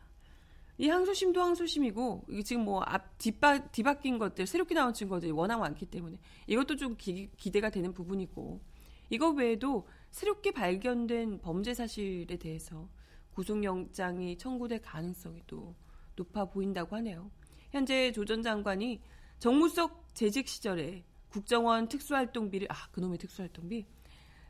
이 0.77 0.89
항소심도 0.89 1.41
항소심이고 1.41 2.25
이게 2.29 2.43
지금 2.43 2.65
뭐 2.65 2.83
앞 2.85 3.17
뒷바 3.17 3.71
뒤바뀐 3.71 4.19
것들 4.19 4.45
새롭게 4.45 4.75
나온 4.75 4.93
증거들이 4.93 5.31
워낙 5.31 5.57
많기 5.57 5.87
때문에 5.87 6.19
이것도 6.47 6.75
좀 6.75 6.95
기, 6.97 7.29
기대가 7.37 7.71
되는 7.71 7.93
부분이고 7.93 8.61
이거 9.09 9.29
외에도 9.29 9.87
새롭게 10.13 10.51
발견된 10.51 11.39
범죄 11.39 11.73
사실에 11.73 12.37
대해서 12.37 12.87
구속영장이 13.31 14.37
청구될 14.37 14.79
가능성이 14.83 15.41
또 15.47 15.75
높아 16.15 16.45
보인다고 16.45 16.95
하네요. 16.97 17.31
현재 17.71 18.11
조 18.11 18.23
전 18.23 18.43
장관이 18.43 19.01
정무석 19.39 20.13
재직 20.13 20.47
시절에 20.47 21.03
국정원 21.29 21.89
특수활동비를 21.89 22.67
아 22.69 22.89
그놈의 22.91 23.17
특수활동비 23.17 23.87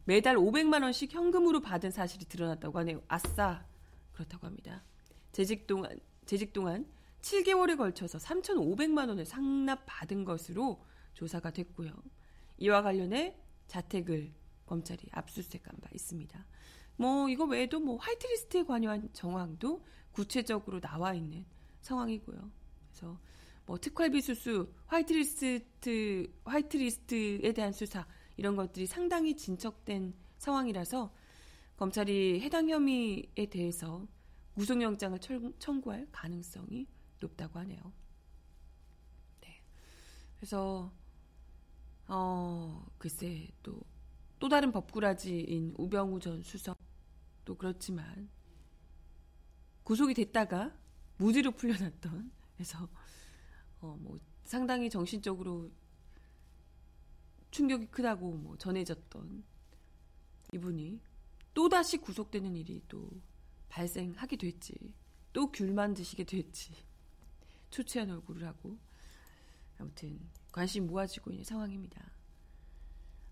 매달 0.04 0.36
500만 0.36 0.84
원씩 0.84 1.14
현금으로 1.14 1.62
받은 1.62 1.92
사실이 1.92 2.26
드러났다고 2.26 2.78
하네요. 2.80 3.02
아싸 3.08 3.66
그렇다고 4.12 4.46
합니다. 4.46 4.84
재직 5.32 5.66
동안 5.66 5.98
재직 6.26 6.52
동안 6.52 6.86
7개월에 7.22 7.78
걸쳐서 7.78 8.18
3,500만 8.18 9.08
원을 9.08 9.26
상납 9.26 9.84
받은 9.86 10.26
것으로 10.26 10.84
조사가 11.14 11.52
됐고요. 11.52 11.94
이와 12.58 12.82
관련해 12.82 13.38
자택을 13.68 14.34
검찰이 14.74 15.08
압수수색한 15.12 15.80
바 15.82 15.90
있습니다. 15.94 16.46
뭐 16.96 17.30
이거 17.30 17.46
외에도 17.46 17.80
뭐 17.80 17.98
화이트리스트에 17.98 18.64
관여한 18.64 19.08
정황도 19.14 19.86
구체적으로 20.12 20.80
나와 20.80 21.14
있는 21.14 21.46
상황이고요. 21.82 22.52
그래서 22.88 23.20
뭐 23.68 23.78
특활비 23.78 24.22
수수, 24.22 24.74
화이트리스트 24.88 26.34
화이트리스트에 26.46 27.54
대한 27.54 27.72
수사 27.72 28.08
이런 28.36 28.56
것들이 28.56 28.88
상당히 28.88 29.36
진척된 29.36 30.16
상황이라서 30.40 31.14
검찰이 31.78 32.42
해당 32.42 32.68
혐의에 32.70 33.46
대해서 33.52 34.08
구속영장을 34.56 35.20
청구할 35.60 36.08
가능성이 36.12 36.88
높다고 37.20 37.60
하네요. 37.60 37.94
네. 39.42 39.62
그래서 40.38 40.92
어 42.08 42.86
글쎄 42.98 43.48
또 43.62 43.80
또 44.44 44.50
다른 44.50 44.74
법꾸라지인 44.74 45.74
우병우 45.78 46.20
전 46.20 46.44
수석도 46.44 47.56
그렇지만 47.58 48.30
구속이 49.84 50.14
됐다가 50.14 50.78
무죄로 51.16 51.52
풀려났던 51.52 52.30
그래서 52.54 52.90
어 53.80 53.96
뭐 54.02 54.20
상당히 54.44 54.90
정신적으로 54.90 55.72
충격이 57.52 57.86
크다고 57.86 58.34
뭐 58.34 58.58
전해졌던 58.58 59.46
이분이 60.52 61.00
또 61.54 61.70
다시 61.70 61.96
구속되는 61.96 62.54
일이 62.58 62.82
또 62.90 63.10
발생하게 63.70 64.36
됐지. 64.36 64.94
또 65.32 65.54
귤만 65.54 65.94
드시게 65.94 66.26
됐지. 66.26 66.76
초췌한 67.70 68.12
얼굴을 68.12 68.46
하고. 68.46 68.78
아무튼 69.78 70.20
관심 70.52 70.88
모아지고 70.88 71.32
있는 71.32 71.46
상황입니다. 71.46 72.23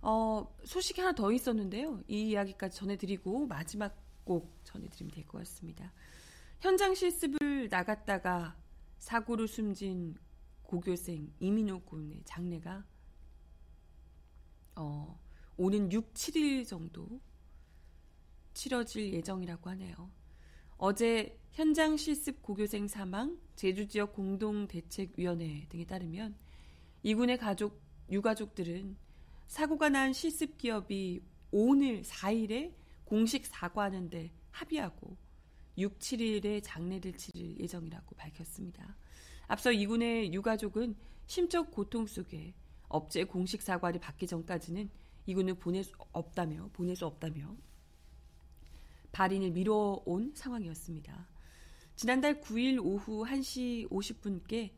어, 0.01 0.47
소식이 0.65 0.99
하나 1.01 1.13
더 1.13 1.31
있었는데요. 1.31 2.01
이 2.07 2.29
이야기까지 2.29 2.77
전해드리고 2.77 3.45
마지막 3.47 3.95
곡 4.23 4.59
전해드리면 4.63 5.11
될 5.11 5.25
것 5.25 5.39
같습니다. 5.39 5.91
현장 6.59 6.93
실습을 6.95 7.69
나갔다가 7.69 8.55
사고로 8.97 9.47
숨진 9.47 10.15
고교생 10.63 11.31
이민호 11.39 11.81
군의 11.81 12.21
장례가 12.25 12.85
어, 14.75 15.19
오는 15.57 15.91
6, 15.91 16.13
7일 16.13 16.67
정도 16.67 17.19
치러질 18.53 19.13
예정이라고 19.13 19.69
하네요. 19.71 20.09
어제 20.77 21.37
현장 21.51 21.97
실습 21.97 22.41
고교생 22.41 22.87
사망 22.87 23.39
제주 23.55 23.87
지역 23.87 24.13
공동대책위원회 24.13 25.67
등에 25.69 25.85
따르면 25.85 26.35
이군의 27.03 27.37
가족 27.37 27.79
유가족들은 28.09 28.97
사고가 29.51 29.89
난 29.89 30.13
실습 30.13 30.57
기업이 30.57 31.21
오늘 31.51 32.03
4일에 32.03 32.73
공식 33.03 33.45
사과하는데 33.45 34.31
합의하고 34.49 35.17
6, 35.77 35.99
7일에 35.99 36.61
장례를 36.63 37.11
치를 37.17 37.59
예정이라고 37.59 38.15
밝혔습니다. 38.15 38.95
앞서 39.47 39.73
이군의 39.73 40.33
유가족은 40.33 40.95
심적 41.25 41.69
고통 41.71 42.07
속에 42.07 42.53
업체 42.87 43.25
공식 43.25 43.61
사과를 43.61 43.99
받기 43.99 44.25
전까지는 44.25 44.89
이군을 45.25 45.55
보낼 45.55 45.83
수 45.83 45.91
없다며 46.13 46.69
보낼 46.71 46.95
수 46.95 47.05
없다며 47.05 47.53
발인을 49.11 49.51
미뤄온 49.51 50.31
상황이었습니다. 50.33 51.27
지난달 51.97 52.39
9일 52.39 52.79
오후 52.81 53.25
1시 53.25 53.89
50분께 53.89 54.71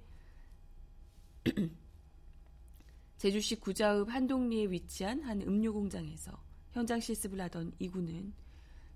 제주시 3.23 3.55
구자읍 3.61 4.13
한동리에 4.13 4.69
위치한 4.69 5.21
한 5.21 5.41
음료 5.43 5.71
공장에서 5.71 6.43
현장 6.73 6.99
실습을 6.99 7.39
하던 7.39 7.71
이군은 7.79 8.33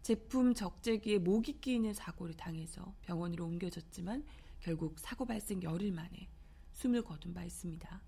제품 0.01 0.53
적재기에 0.53 1.19
목이 1.19 1.61
끼이는 1.61 1.93
사고를 1.93 2.36
당해서 2.36 2.93
병원으로 3.03 3.45
옮겨졌지만 3.45 4.25
결국 4.59 4.99
사고 4.99 5.23
발생 5.23 5.63
열흘 5.63 5.93
만에 5.93 6.28
숨을 6.73 7.03
거둔 7.03 7.34
바 7.34 7.45
있습니다. 7.45 8.01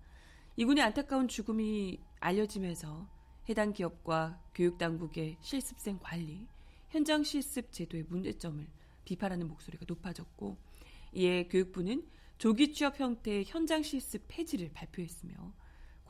이군의 0.56 0.84
안타까운 0.84 1.26
죽음이 1.26 1.98
알려지면서 2.20 3.08
해당 3.48 3.72
기업과 3.72 4.42
교육당국의 4.54 5.38
실습생 5.40 6.00
관리, 6.02 6.46
현장 6.90 7.24
실습 7.24 7.72
제도의 7.72 8.04
문제점을 8.10 8.66
비판하는 9.06 9.48
목소리가 9.48 9.86
높아졌고 9.88 10.58
이에 11.14 11.48
교육부는 11.48 12.06
조기 12.36 12.74
취업 12.74 13.00
형태의 13.00 13.44
현장 13.46 13.82
실습 13.82 14.26
폐지를 14.28 14.70
발표했으며 14.74 15.58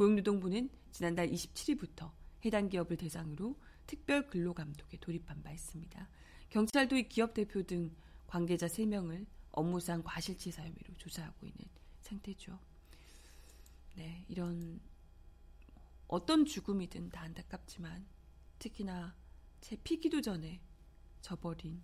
고용노동부는 0.01 0.71
지난달 0.93 1.29
27일부터 1.29 2.11
해당 2.47 2.71
기업을 2.71 2.97
대상으로 2.97 3.55
특별 3.87 4.27
근로감독에 4.27 4.97
돌입한 4.99 5.43
바 5.43 5.53
있습니다. 5.53 6.09
경찰도 6.49 6.97
이 6.97 7.07
기업 7.07 7.35
대표 7.35 7.63
등 7.63 7.95
관계자 8.27 8.67
3명을 8.67 9.27
업무상 9.51 10.03
과실치사 10.03 10.63
혐의로 10.63 10.95
조사하고 10.97 11.47
있는 11.47 11.69
상태죠. 12.01 12.59
네, 13.97 14.25
이런 14.29 14.81
어떤 16.09 16.47
죽음이든 16.47 17.11
다 17.11 17.21
안타깝지만 17.21 18.07
특히나 18.59 19.15
제 19.61 19.77
피기도 19.77 20.23
전에 20.23 20.63
저버린 21.21 21.83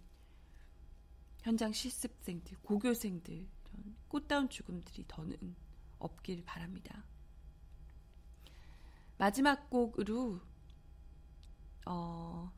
현장 1.42 1.70
실습생들, 1.70 2.56
고교생들 2.62 3.34
이런 3.34 3.96
꽃다운 4.08 4.48
죽음들이 4.48 5.04
더는 5.06 5.54
없길 5.98 6.46
바랍니다. 6.46 7.04
마지막 9.18 9.70
곡으로 9.70 10.40
어, 11.86 12.52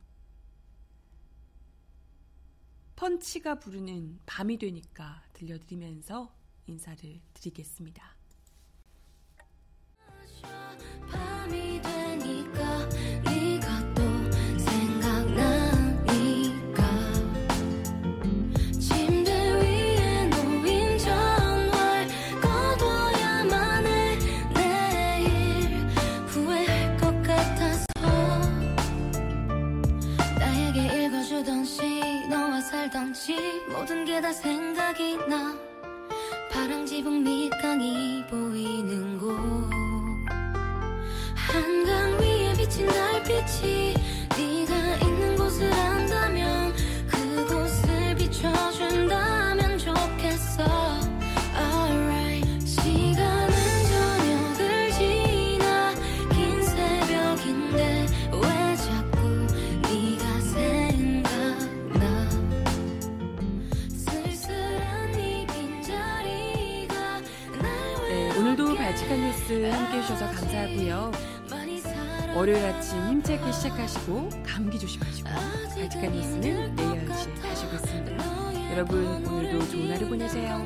펀치가 2.95 3.55
부르는 3.59 4.19
밤이 4.25 4.57
되니까 4.57 5.23
들려드리면서 5.33 6.33
인사를 6.67 7.21
드리겠습니다. 7.33 8.15
밤이 11.09 11.81
살던지 32.99 33.37
모든 33.69 34.03
게 34.03 34.19
다 34.19 34.33
생각이 34.33 35.15
나. 35.29 35.55
파랑 36.51 36.85
지붕 36.85 37.23
밑 37.23 37.49
강이 37.61 38.25
보이는 38.29 39.17
곳. 39.17 39.29
한강 41.35 42.19
위에 42.19 42.53
비친 42.57 42.85
달빛이 42.87 43.88
감기 74.59 74.77
조심하시고 74.77 75.29
발칙한 75.29 76.11
뉴스는 76.11 76.75
내일 76.75 77.07
10시에 77.07 77.41
다시 77.41 77.65
뵙겠습니다. 77.67 78.73
여러분 78.73 79.05
오늘도 79.25 79.69
좋은 79.69 79.89
하루 79.89 80.09
보내세요. 80.09 80.65